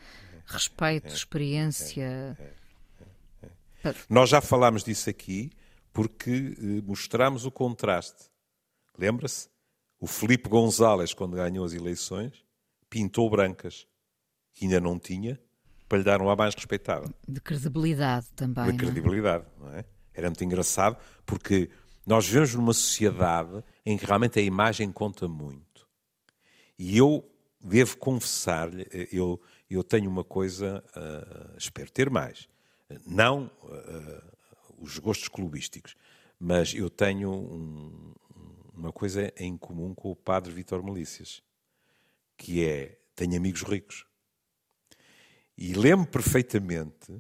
respeito, 0.46 1.13
experiência. 1.13 2.38
Nós 4.10 4.30
já 4.30 4.42
falámos 4.42 4.84
disso 4.84 5.10
aqui 5.10 5.52
porque 5.94 6.56
eh, 6.58 6.82
mostramos 6.86 7.46
o 7.46 7.52
contraste. 7.52 8.30
Lembra-se? 8.98 9.50
O 10.00 10.06
Felipe 10.06 10.48
González, 10.48 11.13
quando 11.13 11.36
ganhou 11.36 11.66
as 11.66 11.74
eleições, 11.74 12.46
pintou 12.90 13.30
brancas, 13.30 13.88
que 14.54 14.66
ainda 14.66 14.80
não 14.80 15.00
tinha, 15.00 15.40
para 15.88 15.97
lhe 15.97 16.04
dar 16.04 16.21
um 16.21 16.30
ar 16.30 16.36
mais 16.36 16.54
respeitável. 16.54 17.10
De 17.28 17.39
credibilidade 17.39 18.28
também. 18.36 18.65
De 18.65 18.71
é? 18.71 18.78
credibilidade, 18.78 19.45
não 19.60 19.73
é? 19.73 19.86
Era 20.13 20.28
muito 20.28 20.43
engraçado 20.43 20.97
porque 21.26 21.69
nós 22.06 22.26
vivemos 22.26 22.56
numa 22.56 22.73
sociedade 22.73 23.63
em 23.86 23.97
que 23.97 24.06
realmente 24.06 24.39
a 24.39 24.41
imagem 24.41 24.91
conta 24.91 25.28
muito. 25.28 25.88
E 26.78 26.97
eu 26.97 27.30
devo 27.60 27.97
confessar-lhe, 27.97 28.88
eu, 29.12 29.41
eu 29.70 29.84
tenho 29.84 30.09
uma 30.09 30.24
coisa, 30.24 30.84
uh, 30.95 31.57
espero 31.57 31.91
ter 31.91 32.09
mais. 32.09 32.47
Não 33.05 33.51
uh, 33.64 34.38
os 34.78 34.97
gostos 34.99 35.28
clubísticos, 35.28 35.95
mas 36.39 36.74
eu 36.74 36.89
tenho 36.89 37.32
um, 37.32 38.14
uma 38.74 38.91
coisa 38.91 39.34
em 39.38 39.57
comum 39.57 39.93
com 39.93 40.12
o 40.12 40.16
padre 40.16 40.53
Vitor 40.53 40.84
Melícias, 40.84 41.41
que 42.38 42.64
é, 42.64 42.99
tenho 43.16 43.36
amigos 43.36 43.64
ricos. 43.64 44.05
E 45.58 45.74
lembro 45.74 46.05
perfeitamente, 46.05 47.12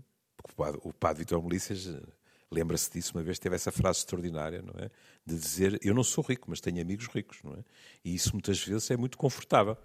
o 0.43 0.55
padre, 0.55 0.81
o 0.83 0.93
padre 0.93 1.19
Vitor 1.19 1.43
Melícias 1.43 1.87
eh, 1.87 2.01
lembra-se 2.51 2.91
disso 2.91 3.13
uma 3.15 3.23
vez, 3.23 3.39
teve 3.39 3.55
essa 3.55 3.71
frase 3.71 3.99
extraordinária, 3.99 4.61
não 4.61 4.73
é? 4.77 4.89
De 5.25 5.35
dizer, 5.35 5.79
eu 5.83 5.93
não 5.93 6.03
sou 6.03 6.23
rico, 6.23 6.49
mas 6.49 6.61
tenho 6.61 6.81
amigos 6.81 7.07
ricos, 7.07 7.39
não 7.43 7.53
é? 7.53 7.63
E 8.03 8.13
isso 8.13 8.31
muitas 8.33 8.63
vezes 8.63 8.89
é 8.91 8.97
muito 8.97 9.17
confortável. 9.17 9.77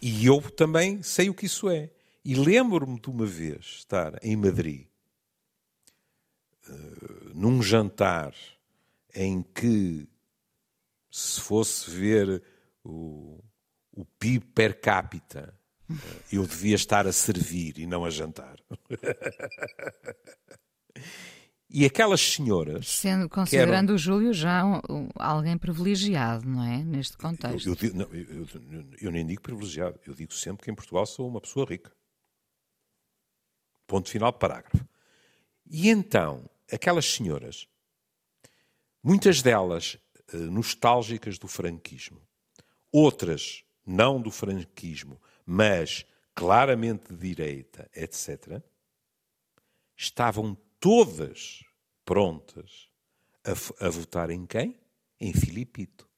E 0.00 0.26
eu 0.26 0.40
também 0.50 1.02
sei 1.02 1.30
o 1.30 1.34
que 1.34 1.46
isso 1.46 1.68
é. 1.68 1.90
E 2.24 2.34
lembro-me 2.34 3.00
de 3.00 3.08
uma 3.08 3.26
vez 3.26 3.64
estar 3.78 4.18
em 4.22 4.36
Madrid, 4.36 4.86
uh, 6.68 7.30
num 7.34 7.62
jantar 7.62 8.34
em 9.14 9.42
que 9.42 10.08
se 11.10 11.40
fosse 11.40 11.90
ver 11.90 12.42
o, 12.82 13.42
o 13.92 14.04
PIB 14.04 14.46
per 14.46 14.80
capita, 14.80 15.54
eu 16.32 16.46
devia 16.46 16.74
estar 16.74 17.06
a 17.06 17.12
servir 17.12 17.78
e 17.78 17.86
não 17.86 18.04
a 18.04 18.10
jantar. 18.10 18.56
E 21.76 21.84
aquelas 21.84 22.20
senhoras. 22.20 22.88
Sendo, 22.88 23.28
considerando 23.28 23.88
eram... 23.88 23.94
o 23.96 23.98
Júlio 23.98 24.32
já 24.32 24.64
um, 24.64 24.80
um, 24.88 25.08
alguém 25.16 25.58
privilegiado, 25.58 26.48
não 26.48 26.62
é? 26.62 26.84
Neste 26.84 27.16
contexto. 27.16 27.68
Eu, 27.68 27.76
eu, 27.82 27.94
não, 27.94 28.06
eu, 28.14 28.46
eu, 29.00 29.10
nem 29.10 29.26
digo 29.26 29.42
privilegiado, 29.42 29.98
eu 30.06 30.14
digo 30.14 30.32
sempre 30.32 30.64
que 30.64 30.70
em 30.70 30.74
Portugal 30.74 31.04
sou 31.04 31.26
uma 31.26 31.40
pessoa 31.40 31.66
rica. 31.66 31.90
Ponto 33.88 34.08
final, 34.08 34.32
parágrafo. 34.32 34.86
E 35.66 35.88
então, 35.88 36.48
aquelas 36.70 37.06
senhoras, 37.06 37.66
muitas 39.02 39.42
delas 39.42 39.98
uh, 40.32 40.36
nostálgicas 40.36 41.38
do 41.38 41.48
franquismo, 41.48 42.22
outras 42.92 43.64
não 43.84 44.20
do 44.20 44.30
franquismo, 44.30 45.20
mas 45.44 46.06
claramente 46.34 47.12
de 47.12 47.18
direita, 47.18 47.90
etc., 47.94 48.62
estavam 49.96 50.56
todas 50.80 51.64
prontas 52.04 52.90
a, 53.44 53.86
a 53.86 53.88
votar 53.90 54.30
em 54.30 54.44
quem? 54.46 54.78
Em 55.20 55.32
Filipito. 55.32 56.08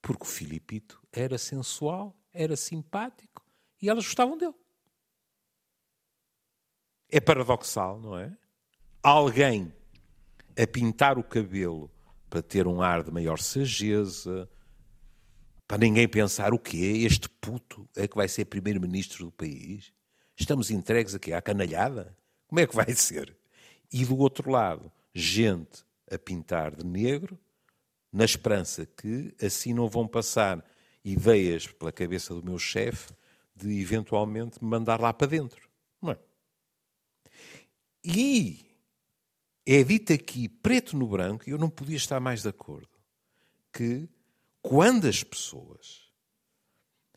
Porque 0.00 0.22
o 0.22 0.26
Filipito 0.26 1.02
era 1.12 1.38
sensual, 1.38 2.16
era 2.32 2.56
simpático 2.56 3.44
e 3.80 3.88
elas 3.88 4.04
gostavam 4.04 4.36
dele. 4.36 4.54
É 7.08 7.20
paradoxal, 7.20 8.00
não 8.00 8.18
é? 8.18 8.36
Alguém 9.02 9.72
a 10.56 10.66
pintar 10.66 11.18
o 11.18 11.24
cabelo 11.24 11.90
para 12.30 12.42
ter 12.42 12.66
um 12.66 12.80
ar 12.80 13.02
de 13.02 13.10
maior 13.10 13.38
sageza, 13.38 14.48
para 15.74 15.80
ninguém 15.80 16.06
pensar 16.06 16.54
o 16.54 16.58
quê? 16.58 17.02
Este 17.04 17.28
puto 17.28 17.90
é 17.96 18.06
que 18.06 18.14
vai 18.14 18.28
ser 18.28 18.44
primeiro-ministro 18.44 19.24
do 19.24 19.32
país? 19.32 19.92
Estamos 20.38 20.70
entregues 20.70 21.16
aqui 21.16 21.32
à 21.32 21.42
canalhada? 21.42 22.16
Como 22.46 22.60
é 22.60 22.66
que 22.68 22.76
vai 22.76 22.94
ser? 22.94 23.36
E 23.92 24.04
do 24.04 24.16
outro 24.16 24.52
lado, 24.52 24.92
gente 25.12 25.84
a 26.08 26.16
pintar 26.16 26.76
de 26.76 26.86
negro, 26.86 27.36
na 28.12 28.24
esperança 28.24 28.86
que 28.86 29.34
assim 29.44 29.74
não 29.74 29.88
vão 29.88 30.06
passar 30.06 30.64
ideias 31.04 31.66
pela 31.66 31.90
cabeça 31.90 32.32
do 32.32 32.44
meu 32.44 32.56
chefe 32.56 33.12
de 33.56 33.80
eventualmente 33.80 34.62
me 34.62 34.70
mandar 34.70 35.00
lá 35.00 35.12
para 35.12 35.26
dentro. 35.26 35.68
Não 36.00 36.12
é? 36.12 36.18
E 38.04 38.64
é 39.66 39.82
dito 39.82 40.12
aqui, 40.12 40.48
preto 40.48 40.96
no 40.96 41.08
branco, 41.08 41.48
e 41.48 41.50
eu 41.50 41.58
não 41.58 41.68
podia 41.68 41.96
estar 41.96 42.20
mais 42.20 42.42
de 42.42 42.48
acordo, 42.48 42.96
que 43.72 44.08
quando 44.64 45.06
as 45.06 45.22
pessoas 45.22 46.10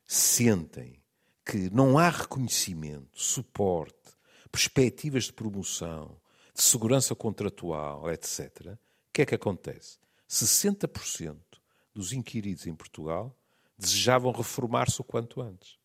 sentem 0.05 1.01
que 1.45 1.69
não 1.69 1.97
há 1.97 2.09
reconhecimento, 2.09 3.07
suporte, 3.13 4.11
perspectivas 4.51 5.23
de 5.23 5.33
promoção, 5.33 6.19
de 6.53 6.61
segurança 6.61 7.15
contratual, 7.15 8.11
etc., 8.11 8.73
o 8.73 8.77
que 9.13 9.21
é 9.21 9.25
que 9.25 9.33
acontece? 9.33 9.97
60% 10.29 11.37
dos 11.93 12.11
inquiridos 12.11 12.67
em 12.67 12.75
Portugal 12.75 13.33
desejavam 13.77 14.33
reformar-se 14.33 14.99
o 14.99 15.05
quanto 15.05 15.41
antes. 15.41 15.79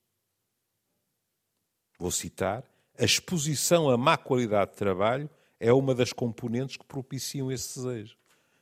Vou 1.96 2.10
citar: 2.10 2.64
a 2.98 3.04
exposição 3.04 3.88
a 3.88 3.96
má 3.96 4.16
qualidade 4.16 4.72
de 4.72 4.78
trabalho 4.78 5.30
é 5.60 5.72
uma 5.72 5.94
das 5.94 6.12
componentes 6.12 6.76
que 6.76 6.84
propiciam 6.84 7.52
esse 7.52 7.78
desejo. 7.78 8.16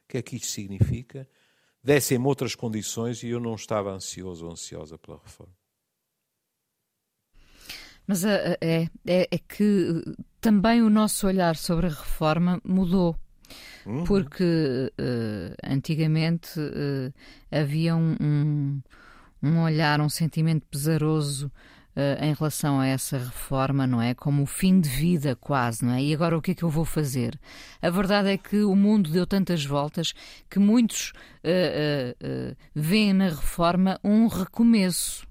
O 0.04 0.08
que 0.08 0.18
é 0.18 0.22
que 0.22 0.36
isto 0.36 0.48
significa? 0.48 1.26
Dessem-me 1.82 2.26
outras 2.26 2.54
condições 2.54 3.22
e 3.22 3.28
eu 3.28 3.40
não 3.40 3.54
estava 3.54 3.90
ansioso 3.90 4.44
ou 4.44 4.52
ansiosa 4.52 4.98
pela 4.98 5.18
reforma. 5.18 5.54
Mas 8.06 8.24
é, 8.24 8.56
é, 8.60 8.88
é 9.06 9.38
que 9.38 10.02
também 10.40 10.82
o 10.82 10.90
nosso 10.90 11.26
olhar 11.26 11.56
sobre 11.56 11.86
a 11.86 11.90
reforma 11.90 12.60
mudou. 12.64 13.16
Uhum. 13.86 14.04
Porque 14.04 14.92
uh, 14.92 15.56
antigamente 15.64 16.58
uh, 16.60 17.12
havia 17.50 17.96
um, 17.96 18.16
um, 18.20 18.82
um, 19.42 19.62
olhar, 19.62 20.00
um 20.00 20.08
sentimento 20.08 20.66
pesaroso 20.66 21.50
uh, 21.96 22.24
em 22.24 22.32
relação 22.34 22.80
a 22.80 22.86
essa 22.86 23.18
reforma, 23.18 23.86
não 23.86 24.00
é? 24.00 24.14
Como 24.14 24.42
o 24.42 24.46
fim 24.46 24.80
de 24.80 24.88
vida, 24.88 25.36
quase, 25.36 25.84
não 25.84 25.94
é? 25.94 26.02
E 26.02 26.14
agora 26.14 26.36
o 26.36 26.42
que 26.42 26.52
é 26.52 26.54
que 26.54 26.62
eu 26.62 26.70
vou 26.70 26.84
fazer? 26.84 27.38
A 27.80 27.90
verdade 27.90 28.30
é 28.30 28.36
que 28.36 28.62
o 28.62 28.74
mundo 28.74 29.10
deu 29.10 29.26
tantas 29.26 29.64
voltas 29.64 30.12
que 30.48 30.58
muitos 30.58 31.12
veem 32.74 33.12
na 33.14 33.28
reforma 33.28 33.98
um 34.04 34.26
recomeço 34.26 35.29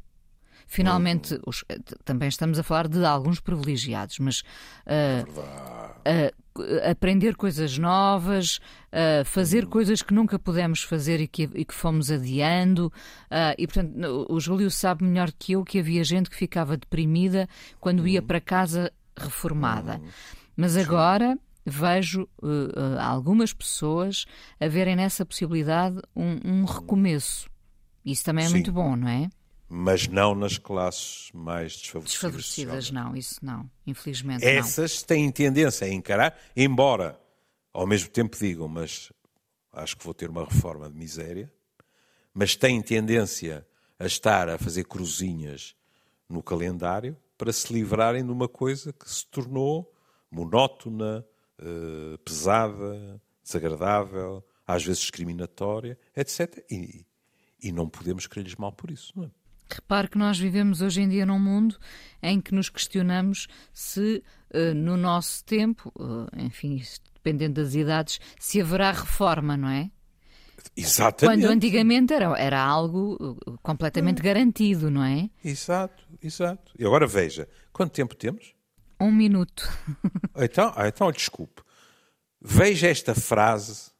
finalmente, 0.69 1.33
uhum. 1.33 1.41
os, 1.47 1.65
eh, 1.67 1.79
também 2.05 2.29
estamos 2.29 2.57
a 2.57 2.63
falar 2.63 2.87
de 2.87 3.03
alguns 3.03 3.41
privilegiados, 3.41 4.19
mas 4.19 4.41
uh, 4.85 5.39
uh, 5.39 6.89
aprender 6.89 7.35
coisas 7.35 7.77
novas, 7.77 8.57
uh, 8.93 9.25
fazer 9.25 9.65
uhum. 9.65 9.71
coisas 9.71 10.01
que 10.01 10.13
nunca 10.13 10.39
pudemos 10.39 10.83
fazer 10.83 11.19
e 11.19 11.27
que, 11.27 11.49
e 11.53 11.65
que 11.65 11.73
fomos 11.73 12.09
adiando. 12.09 12.93
e, 13.57 13.67
portanto, 13.67 14.25
o 14.29 14.39
Júlio 14.39 14.69
sabe 14.69 15.03
melhor 15.03 15.31
que 15.37 15.53
eu 15.53 15.65
que 15.65 15.79
havia 15.79 16.03
gente 16.03 16.29
que 16.29 16.35
ficava 16.37 16.77
deprimida 16.77 17.49
quando 17.79 18.07
ia 18.07 18.21
uhum. 18.21 18.27
para 18.27 18.39
casa 18.39 18.93
reformada. 19.17 19.97
Uhum. 19.97 20.09
Mas 20.55 20.77
agora 20.77 21.37
vejo 21.65 22.27
uh, 22.41 22.99
algumas 22.99 23.53
pessoas 23.53 24.25
a 24.59 24.67
verem 24.67 24.95
nessa 24.95 25.25
possibilidade 25.25 25.99
um, 26.15 26.39
um 26.43 26.65
recomeço. 26.65 27.49
Isso 28.05 28.23
também 28.23 28.45
é 28.45 28.47
Sim. 28.47 28.53
muito 28.53 28.71
bom, 28.71 28.95
não 28.95 29.07
é? 29.07 29.29
Mas 29.69 30.07
não 30.07 30.33
nas 30.33 30.57
classes 30.57 31.29
mais 31.31 31.77
desfavorecidas. 31.77 32.11
Desfavorecidas, 32.11 32.91
não, 32.91 33.15
isso 33.15 33.35
não, 33.43 33.69
infelizmente. 33.85 34.43
Essas 34.43 35.01
não. 35.01 35.07
têm 35.07 35.31
tendência 35.31 35.85
a 35.85 35.89
encarar, 35.89 36.35
embora 36.55 37.21
ao 37.71 37.85
mesmo 37.85 38.09
tempo 38.09 38.35
digam, 38.35 38.67
mas 38.67 39.11
acho 39.71 39.95
que 39.95 40.03
vou 40.03 40.13
ter 40.13 40.29
uma 40.29 40.43
reforma 40.43 40.89
de 40.89 40.97
miséria, 40.97 41.53
mas 42.33 42.55
têm 42.55 42.81
tendência 42.81 43.65
a 43.99 44.05
estar 44.07 44.49
a 44.49 44.57
fazer 44.57 44.85
cruzinhas 44.85 45.75
no 46.27 46.41
calendário 46.41 47.15
para 47.37 47.53
se 47.53 47.71
livrarem 47.71 48.25
de 48.25 48.31
uma 48.31 48.47
coisa 48.47 48.91
que 48.91 49.09
se 49.09 49.25
tornou 49.27 49.93
monótona, 50.31 51.25
eh, 51.59 52.17
pesada, 52.23 53.21
desagradável, 53.43 54.43
às 54.65 54.83
vezes 54.83 55.01
discriminatória, 55.01 55.97
etc. 56.15 56.63
E, 56.69 57.05
e 57.61 57.71
não 57.71 57.89
podemos 57.89 58.27
querer-lhes 58.27 58.55
mal 58.55 58.71
por 58.71 58.91
isso, 58.91 59.13
não 59.15 59.25
é? 59.25 59.31
Repare 59.69 60.07
que 60.07 60.17
nós 60.17 60.37
vivemos 60.37 60.81
hoje 60.81 61.01
em 61.01 61.09
dia 61.09 61.25
num 61.25 61.39
mundo 61.39 61.77
em 62.21 62.41
que 62.41 62.53
nos 62.53 62.69
questionamos 62.69 63.47
se 63.73 64.23
uh, 64.53 64.73
no 64.73 64.97
nosso 64.97 65.43
tempo, 65.45 65.91
uh, 65.95 66.27
enfim, 66.37 66.81
dependendo 67.13 67.61
das 67.61 67.75
idades, 67.75 68.19
se 68.39 68.61
haverá 68.61 68.91
reforma, 68.91 69.55
não 69.55 69.69
é? 69.69 69.91
Exatamente. 70.75 71.41
Quando 71.41 71.51
antigamente 71.51 72.13
era, 72.13 72.37
era 72.37 72.61
algo 72.61 73.37
eh, 73.47 73.53
completamente 73.61 74.21
garantido, 74.21 74.89
não 74.89 75.03
é? 75.03 75.29
Exato, 75.43 76.03
exato. 76.21 76.73
E 76.77 76.85
agora 76.85 77.07
veja, 77.07 77.47
quanto 77.71 77.91
tempo 77.91 78.15
temos? 78.15 78.53
Um 78.99 79.11
minuto. 79.11 79.67
Então, 80.41 80.71
ah, 80.73 80.87
então 80.87 81.11
desculpe. 81.11 81.61
Veja 82.41 82.87
esta 82.87 83.13
frase 83.13 83.91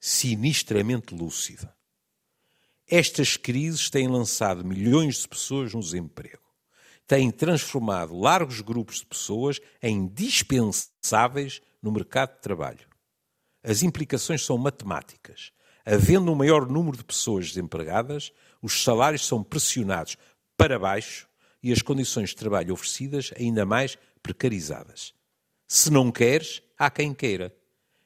sinistramente 0.00 1.14
lúcida. 1.14 1.72
Estas 2.92 3.36
crises 3.36 3.88
têm 3.88 4.08
lançado 4.08 4.64
milhões 4.64 5.18
de 5.18 5.28
pessoas 5.28 5.72
no 5.72 5.78
desemprego. 5.78 6.42
Têm 7.06 7.30
transformado 7.30 8.18
largos 8.18 8.60
grupos 8.60 8.96
de 8.96 9.06
pessoas 9.06 9.60
em 9.80 10.08
dispensáveis 10.08 11.62
no 11.80 11.92
mercado 11.92 12.34
de 12.34 12.40
trabalho. 12.40 12.88
As 13.62 13.84
implicações 13.84 14.44
são 14.44 14.58
matemáticas. 14.58 15.52
Havendo 15.86 16.32
um 16.32 16.34
maior 16.34 16.68
número 16.68 16.96
de 16.96 17.04
pessoas 17.04 17.46
desempregadas, 17.50 18.32
os 18.60 18.82
salários 18.82 19.24
são 19.24 19.44
pressionados 19.44 20.16
para 20.56 20.76
baixo 20.76 21.28
e 21.62 21.72
as 21.72 21.82
condições 21.82 22.30
de 22.30 22.36
trabalho 22.36 22.72
oferecidas 22.74 23.30
ainda 23.38 23.64
mais 23.64 23.96
precarizadas. 24.20 25.14
Se 25.68 25.92
não 25.92 26.10
queres, 26.10 26.60
há 26.76 26.90
quem 26.90 27.14
queira. 27.14 27.54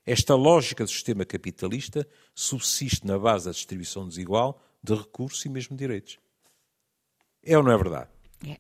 Esta 0.05 0.35
lógica 0.35 0.85
do 0.85 0.91
sistema 0.91 1.25
capitalista 1.25 2.07
subsiste 2.35 3.07
na 3.07 3.19
base 3.19 3.47
da 3.47 3.53
distribuição 3.53 4.07
desigual 4.07 4.61
de 4.85 4.95
recursos 4.95 5.43
e 5.47 5.49
mesmo 5.49 5.75
direitos. 5.75 6.19
É 7.43 7.57
ou 7.57 7.65
não 7.65 7.73
é 7.73 7.77
verdade? 7.77 8.11
É. 8.47 8.59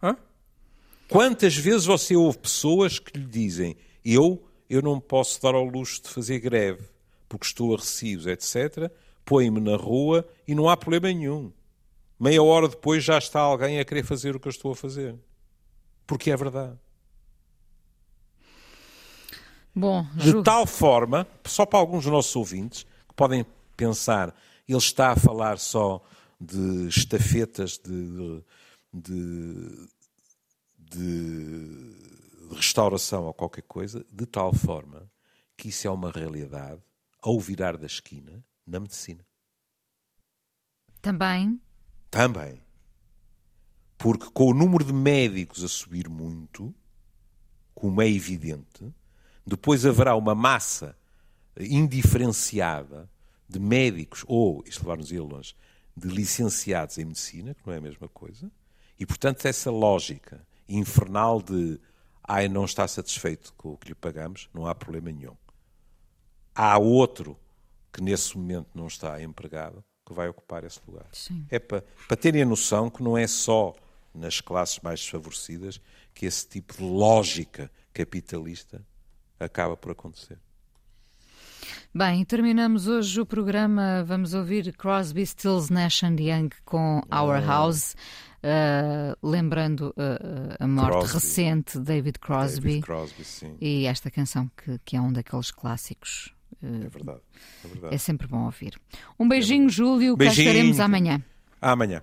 Hã? 0.00 0.16
Quantas 1.08 1.56
vezes 1.56 1.84
você 1.84 2.14
ouve 2.14 2.38
pessoas 2.38 3.00
que 3.00 3.18
lhe 3.18 3.26
dizem 3.26 3.76
eu, 4.04 4.48
eu 4.70 4.80
não 4.80 5.00
posso 5.00 5.42
dar 5.42 5.54
ao 5.54 5.64
luxo 5.64 6.02
de 6.02 6.08
fazer 6.10 6.38
greve 6.38 6.88
porque 7.28 7.46
estou 7.46 7.74
a 7.74 7.76
recibos, 7.76 8.26
etc., 8.26 8.88
põe-me 9.24 9.60
na 9.60 9.76
rua 9.76 10.24
e 10.46 10.54
não 10.54 10.68
há 10.68 10.76
problema 10.76 11.08
nenhum. 11.08 11.52
Meia 12.20 12.40
hora 12.40 12.68
depois 12.68 13.02
já 13.02 13.18
está 13.18 13.40
alguém 13.40 13.80
a 13.80 13.84
querer 13.84 14.04
fazer 14.04 14.36
o 14.36 14.40
que 14.40 14.46
eu 14.46 14.50
estou 14.50 14.70
a 14.70 14.76
fazer. 14.76 15.16
Porque 16.06 16.30
é 16.30 16.36
verdade. 16.36 16.78
Bom, 19.74 20.06
de 20.14 20.40
tal 20.44 20.66
forma, 20.66 21.26
só 21.44 21.66
para 21.66 21.80
alguns 21.80 22.04
dos 22.04 22.12
nossos 22.12 22.34
ouvintes, 22.36 22.86
que 23.08 23.14
podem 23.14 23.44
pensar, 23.76 24.34
ele 24.72 24.78
está 24.78 25.12
a 25.12 25.16
falar 25.16 25.58
só 25.58 26.02
de 26.40 26.88
estafetas 26.88 27.78
de, 27.78 28.42
de, 28.92 29.88
de- 30.78 31.96
restauração 32.54 33.24
ou 33.24 33.34
qualquer 33.34 33.62
coisa, 33.62 34.04
de 34.12 34.26
tal 34.26 34.52
forma 34.52 35.10
que 35.56 35.68
isso 35.68 35.86
é 35.86 35.90
uma 35.90 36.10
realidade 36.10 36.80
ao 37.20 37.40
virar 37.40 37.76
da 37.76 37.86
esquina 37.86 38.44
na 38.66 38.78
medicina. 38.80 39.24
também 41.00 41.60
Também. 42.10 42.60
Porque 43.98 44.26
com 44.32 44.50
o 44.50 44.54
número 44.54 44.84
de 44.84 44.92
médicos 44.92 45.64
a 45.64 45.68
subir 45.68 46.08
muito, 46.08 46.74
como 47.74 48.02
é 48.02 48.08
evidente, 48.08 48.92
depois 49.46 49.86
haverá 49.86 50.14
uma 50.14 50.34
massa 50.34 50.96
indiferenciada 51.58 53.08
de 53.48 53.58
médicos, 53.58 54.24
ou, 54.26 54.62
isto 54.66 54.80
levar-nos 54.80 55.10
a 55.10 55.14
ir 55.14 55.20
longe, 55.20 55.54
de 55.96 56.08
licenciados 56.08 56.98
em 56.98 57.04
medicina, 57.04 57.54
que 57.54 57.66
não 57.66 57.72
é 57.72 57.78
a 57.78 57.80
mesma 57.80 58.08
coisa, 58.08 58.50
e 58.98 59.06
portanto 59.06 59.46
essa 59.46 59.70
lógica 59.70 60.46
infernal 60.68 61.40
de 61.40 61.80
ai, 62.26 62.48
não 62.48 62.64
está 62.64 62.86
satisfeito 62.88 63.52
com 63.54 63.72
o 63.72 63.78
que 63.78 63.88
lhe 63.88 63.94
pagamos, 63.94 64.48
não 64.52 64.66
há 64.66 64.74
problema 64.74 65.12
nenhum. 65.12 65.36
Há 66.54 66.76
outro 66.78 67.38
que 67.92 68.02
nesse 68.02 68.36
momento 68.36 68.68
não 68.74 68.88
está 68.88 69.22
empregado 69.22 69.84
que 70.04 70.12
vai 70.12 70.28
ocupar 70.28 70.64
esse 70.64 70.80
lugar. 70.86 71.06
Sim. 71.12 71.46
É 71.50 71.58
para, 71.58 71.82
para 72.06 72.16
terem 72.16 72.42
a 72.42 72.46
noção 72.46 72.90
que 72.90 73.02
não 73.02 73.16
é 73.16 73.26
só 73.26 73.74
nas 74.14 74.40
classes 74.40 74.80
mais 74.80 75.00
desfavorecidas 75.00 75.80
que 76.14 76.26
esse 76.26 76.46
tipo 76.46 76.74
de 76.74 76.82
lógica 76.82 77.70
capitalista 77.92 78.84
acaba 79.38 79.76
por 79.76 79.92
acontecer. 79.92 80.38
Bem, 81.94 82.24
terminamos 82.24 82.86
hoje 82.86 83.20
o 83.20 83.26
programa. 83.26 84.04
Vamos 84.04 84.34
ouvir 84.34 84.74
Crosby, 84.76 85.24
Stills, 85.26 85.70
Nash 85.70 86.04
and 86.04 86.16
Young 86.18 86.50
com 86.64 87.00
Our 87.10 87.40
House, 87.44 87.94
uh, 88.42 89.16
lembrando 89.26 89.94
uh, 89.96 90.56
a 90.58 90.66
morte 90.66 90.90
Crosby. 90.90 91.14
recente 91.14 91.78
de 91.78 91.84
David 91.84 92.18
Crosby, 92.18 92.80
David 92.80 92.82
Crosby, 92.82 93.56
e 93.60 93.86
esta 93.86 94.10
canção 94.10 94.50
que, 94.56 94.78
que 94.84 94.96
é 94.96 95.00
um 95.00 95.12
daqueles 95.12 95.50
clássicos. 95.50 96.34
É 96.62 96.88
verdade. 96.88 97.20
É 97.64 97.68
verdade. 97.68 97.94
É 97.94 97.98
sempre 97.98 98.26
bom 98.26 98.44
ouvir. 98.44 98.78
Um 99.18 99.28
beijinho, 99.28 99.68
Júlio. 99.68 100.16
Cá 100.16 100.24
Beijinho. 100.24 100.48
estaremos 100.48 100.80
amanhã. 100.80 101.22
Amanhã. 101.60 102.02